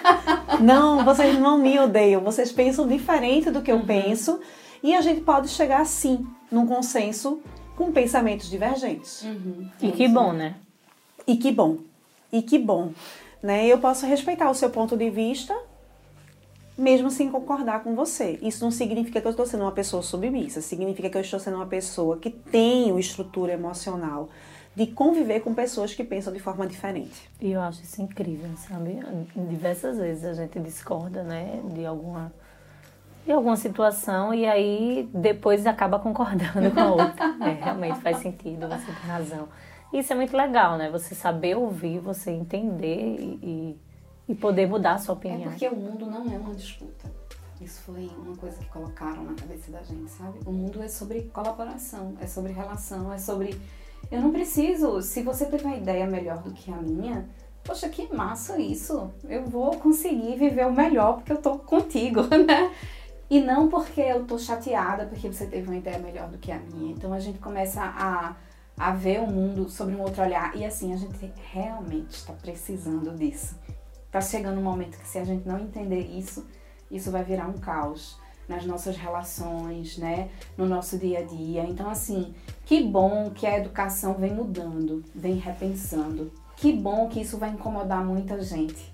não, 0.62 1.04
vocês 1.04 1.37
não 1.40 1.58
me 1.58 1.76
odeiam, 1.76 2.22
vocês 2.22 2.52
pensam 2.52 2.87
diferente 2.87 3.50
do 3.50 3.61
que 3.61 3.72
eu 3.72 3.78
uhum. 3.78 3.85
penso 3.85 4.38
e 4.80 4.94
a 4.94 5.00
gente 5.00 5.22
pode 5.22 5.48
chegar 5.48 5.80
assim, 5.80 6.24
num 6.52 6.68
consenso 6.68 7.40
com 7.74 7.90
pensamentos 7.90 8.48
divergentes. 8.48 9.22
Uhum. 9.22 9.68
E 9.82 9.90
que 9.90 10.06
bom, 10.06 10.32
né? 10.32 10.54
E 11.26 11.37
que 11.37 11.50
bom. 11.50 11.78
E 12.30 12.42
que 12.42 12.61
bom. 12.61 12.92
Né? 13.42 13.66
Eu 13.66 13.78
posso 13.78 14.06
respeitar 14.06 14.48
o 14.48 14.54
seu 14.54 14.70
ponto 14.70 14.96
de 14.96 15.11
vista 15.11 15.52
mesmo 16.76 17.11
sem 17.11 17.30
concordar 17.30 17.82
com 17.82 17.94
você. 17.94 18.38
Isso 18.42 18.64
não 18.64 18.70
significa 18.70 19.20
que 19.20 19.26
eu 19.26 19.30
estou 19.30 19.46
sendo 19.46 19.62
uma 19.62 19.72
pessoa 19.72 20.02
submissa, 20.02 20.61
significa 20.61 21.11
que 21.11 21.16
eu 21.16 21.20
estou 21.20 21.38
sendo 21.38 21.56
uma 21.56 21.66
pessoa 21.66 22.16
que 22.16 22.30
tem 22.30 22.90
uma 22.90 23.00
estrutura 23.00 23.52
emocional 23.52 24.28
de 24.74 24.87
conviver 24.87 25.40
com 25.40 25.52
pessoas 25.52 25.94
que 25.94 26.02
pensam 26.02 26.32
de 26.32 26.40
forma 26.40 26.66
diferente. 26.66 27.30
E 27.40 27.52
eu 27.52 27.61
acho 27.61 27.82
isso 27.82 28.00
incrível, 28.00 28.48
sabe? 28.56 29.00
Diversas 29.37 29.98
vezes 29.98 30.24
a 30.24 30.32
gente 30.32 30.58
discorda, 30.61 31.22
né, 31.22 31.61
de 31.74 31.85
alguma 31.85 32.32
de 33.24 33.30
alguma 33.30 33.56
situação 33.56 34.35
e 34.35 34.44
aí 34.46 35.08
depois 35.14 35.64
acaba 35.64 35.98
concordando 35.98 36.70
com 36.72 36.80
a 36.80 36.90
outra. 36.90 37.37
É, 37.42 37.64
realmente 37.64 38.00
faz 38.00 38.16
sentido, 38.18 38.66
você 38.66 38.87
tem 38.87 39.11
razão. 39.11 39.48
Isso 39.92 40.12
é 40.12 40.16
muito 40.16 40.37
legal, 40.37 40.78
né? 40.78 40.90
Você 40.90 41.14
saber 41.14 41.54
ouvir, 41.54 41.98
você 41.98 42.30
entender 42.30 43.38
e, 43.42 43.76
e 44.33 44.35
poder 44.35 44.66
mudar 44.66 44.95
a 44.95 44.99
sua 44.99 45.14
opinião. 45.14 45.42
É 45.42 45.51
porque 45.51 45.68
o 45.68 45.77
mundo 45.77 46.07
não 46.07 46.25
é 46.33 46.38
uma 46.38 46.55
disputa. 46.55 47.12
Isso 47.61 47.83
foi 47.83 48.11
uma 48.18 48.35
coisa 48.35 48.57
que 48.57 48.64
colocaram 48.71 49.23
na 49.25 49.35
cabeça 49.35 49.71
da 49.71 49.83
gente, 49.83 50.11
sabe? 50.11 50.38
O 50.47 50.51
mundo 50.51 50.83
é 50.83 50.88
sobre 50.88 51.31
colaboração, 51.33 52.14
é 52.18 52.27
sobre 52.27 52.53
relação, 52.53 53.12
é 53.12 53.18
sobre. 53.18 53.61
Eu 54.11 54.23
não 54.23 54.33
preciso, 54.33 55.03
se 55.03 55.23
você 55.23 55.45
teve 55.45 55.64
uma 55.64 55.77
ideia 55.77 56.07
melhor 56.07 56.38
do 56.42 56.51
que 56.51 56.73
a 56.73 56.77
minha, 56.77 57.29
poxa, 57.62 57.88
que 57.90 58.12
massa 58.12 58.59
isso! 58.59 59.12
Eu 59.29 59.45
vou 59.45 59.77
conseguir 59.77 60.37
viver 60.37 60.66
o 60.66 60.73
melhor 60.73 61.16
porque 61.16 61.33
eu 61.33 61.40
tô 61.40 61.59
contigo, 61.59 62.23
né? 62.35 62.75
E 63.31 63.40
não 63.40 63.68
porque 63.68 64.01
eu 64.01 64.25
tô 64.25 64.38
chateada 64.38 65.07
porque 65.07 65.31
você 65.31 65.47
teve 65.47 65.68
uma 65.68 65.77
ideia 65.77 65.99
melhor 65.99 66.29
do 66.31 66.38
que 66.38 66.51
a 66.51 66.59
minha. 66.59 66.92
Então 66.92 67.12
a 67.12 67.21
gente 67.21 67.38
começa 67.38 67.83
a, 67.83 68.35
a 68.77 68.90
ver 68.92 69.21
o 69.21 69.27
mundo 69.27 69.68
sobre 69.68 69.95
um 69.95 70.01
outro 70.01 70.23
olhar. 70.23 70.57
E 70.57 70.64
assim, 70.64 70.92
a 70.92 70.97
gente 70.97 71.33
realmente 71.53 72.11
está 72.11 72.33
precisando 72.33 73.14
disso. 73.16 73.57
Tá 74.12 74.20
chegando 74.20 74.61
um 74.61 74.62
momento 74.62 74.98
que 74.98 75.09
se 75.09 75.18
a 75.18 75.25
gente 75.25 75.48
não 75.48 75.59
entender 75.59 76.01
isso, 76.01 76.46
isso 76.90 77.11
vai 77.11 77.25
virar 77.25 77.48
um 77.48 77.55
caos 77.55 78.20
nas 78.46 78.66
nossas 78.66 78.94
relações, 78.94 79.96
né, 79.96 80.29
no 80.55 80.66
nosso 80.66 80.98
dia 80.98 81.20
a 81.20 81.22
dia. 81.22 81.64
Então 81.64 81.88
assim, 81.88 82.35
que 82.66 82.83
bom 82.83 83.31
que 83.31 83.46
a 83.46 83.57
educação 83.57 84.12
vem 84.14 84.35
mudando, 84.35 85.03
vem 85.14 85.37
repensando. 85.37 86.31
Que 86.57 86.75
bom 86.75 87.09
que 87.09 87.22
isso 87.22 87.38
vai 87.38 87.48
incomodar 87.48 88.05
muita 88.05 88.42
gente. 88.42 88.92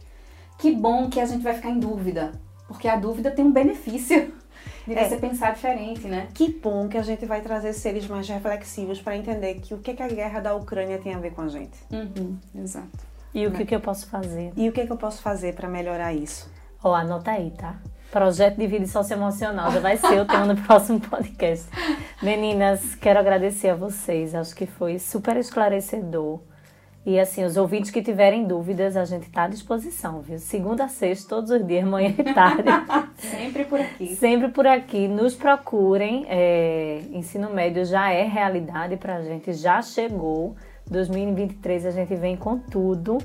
Que 0.57 0.70
bom 0.70 1.11
que 1.11 1.18
a 1.18 1.26
gente 1.26 1.42
vai 1.42 1.54
ficar 1.54 1.70
em 1.70 1.81
dúvida, 1.81 2.33
porque 2.68 2.87
a 2.87 2.94
dúvida 2.94 3.33
tem 3.33 3.44
um 3.44 3.52
benefício 3.52 4.33
de 4.87 4.94
é. 4.94 5.09
você 5.09 5.16
pensar 5.16 5.52
diferente, 5.52 6.07
né? 6.07 6.28
Que 6.33 6.52
bom 6.52 6.88
que 6.88 6.96
a 6.96 7.02
gente 7.02 7.26
vai 7.26 7.40
trazer 7.40 7.72
seres 7.72 8.07
mais 8.07 8.28
reflexivos 8.28 9.02
para 9.02 9.16
entender 9.16 9.57
que 9.57 9.74
o 9.74 9.78
que, 9.78 9.94
que 9.94 10.02
a 10.02 10.09
guerra 10.09 10.38
da 10.38 10.54
Ucrânia 10.54 10.98
tem 10.98 11.12
a 11.12 11.18
ver 11.18 11.33
com 11.33 11.40
a 11.40 11.48
gente. 11.48 11.76
Uhum, 11.90 12.38
exato. 12.54 13.07
E 13.34 13.46
o 13.46 13.52
que, 13.52 13.64
que 13.64 13.74
eu 13.74 13.80
posso 13.80 14.08
fazer? 14.08 14.52
E 14.56 14.68
o 14.68 14.72
que, 14.72 14.86
que 14.86 14.92
eu 14.92 14.96
posso 14.96 15.22
fazer 15.22 15.54
para 15.54 15.68
melhorar 15.68 16.12
isso? 16.12 16.50
Ó, 16.82 16.90
oh, 16.90 16.94
anota 16.94 17.32
aí, 17.32 17.50
tá? 17.50 17.76
Projeto 18.10 18.56
de 18.56 18.66
vida 18.66 18.86
socioemocional 18.86 19.70
já 19.70 19.80
vai 19.80 19.96
ser 19.96 20.20
o 20.20 20.24
tema 20.24 20.46
no 20.46 20.56
próximo 20.62 20.98
podcast. 20.98 21.66
Meninas, 22.22 22.94
quero 22.94 23.18
agradecer 23.18 23.68
a 23.68 23.74
vocês. 23.74 24.34
Acho 24.34 24.54
que 24.54 24.66
foi 24.66 24.98
super 24.98 25.36
esclarecedor. 25.36 26.40
E 27.04 27.18
assim, 27.18 27.44
os 27.44 27.56
ouvintes 27.56 27.90
que 27.90 28.02
tiverem 28.02 28.46
dúvidas, 28.46 28.96
a 28.96 29.04
gente 29.04 29.28
está 29.28 29.44
à 29.44 29.48
disposição, 29.48 30.20
viu? 30.20 30.38
Segunda 30.38 30.84
a 30.84 30.88
sexta, 30.88 31.28
todos 31.28 31.50
os 31.50 31.66
dias, 31.66 31.84
manhã 31.86 32.14
e 32.18 32.34
tarde. 32.34 32.68
Sempre 33.18 33.64
por 33.64 33.80
aqui. 33.80 34.16
Sempre 34.16 34.48
por 34.48 34.66
aqui. 34.66 35.08
Nos 35.08 35.34
procurem. 35.34 36.26
É, 36.28 37.02
ensino 37.12 37.50
médio 37.50 37.84
já 37.84 38.10
é 38.10 38.24
realidade 38.24 38.96
para 38.96 39.16
a 39.16 39.22
gente, 39.22 39.52
já 39.52 39.80
chegou. 39.80 40.57
2023 40.91 41.86
a 41.86 41.91
gente 41.91 42.14
vem 42.14 42.36
com 42.36 42.59
tudo 42.59 43.18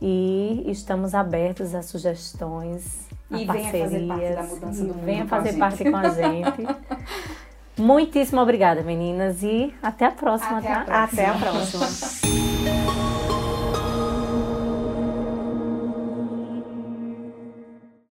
e 0.00 0.64
estamos 0.68 1.14
abertos 1.14 1.74
a 1.74 1.82
sugestões, 1.82 3.08
a 3.30 3.38
e 3.38 3.46
parcerias. 3.46 3.90
Venha 3.90 4.06
fazer 4.06 4.06
parte 4.06 4.34
da 4.34 4.42
mudança 4.42 4.84
do 4.84 4.94
mundo 4.94 5.04
venha 5.04 5.26
fazer 5.26 5.52
com 5.52 5.58
parte 5.58 5.90
com 5.90 5.96
a 5.96 6.08
gente. 6.10 6.66
Muitíssimo 7.78 8.40
obrigada, 8.40 8.82
meninas, 8.82 9.42
e 9.42 9.72
até 9.80 10.06
a 10.06 10.10
próxima, 10.10 10.58
até 10.58 10.68
tá? 10.68 10.80
A 10.80 10.84
próxima. 10.84 11.04
Até 11.04 11.26
a 11.26 11.34
próxima. 11.34 11.86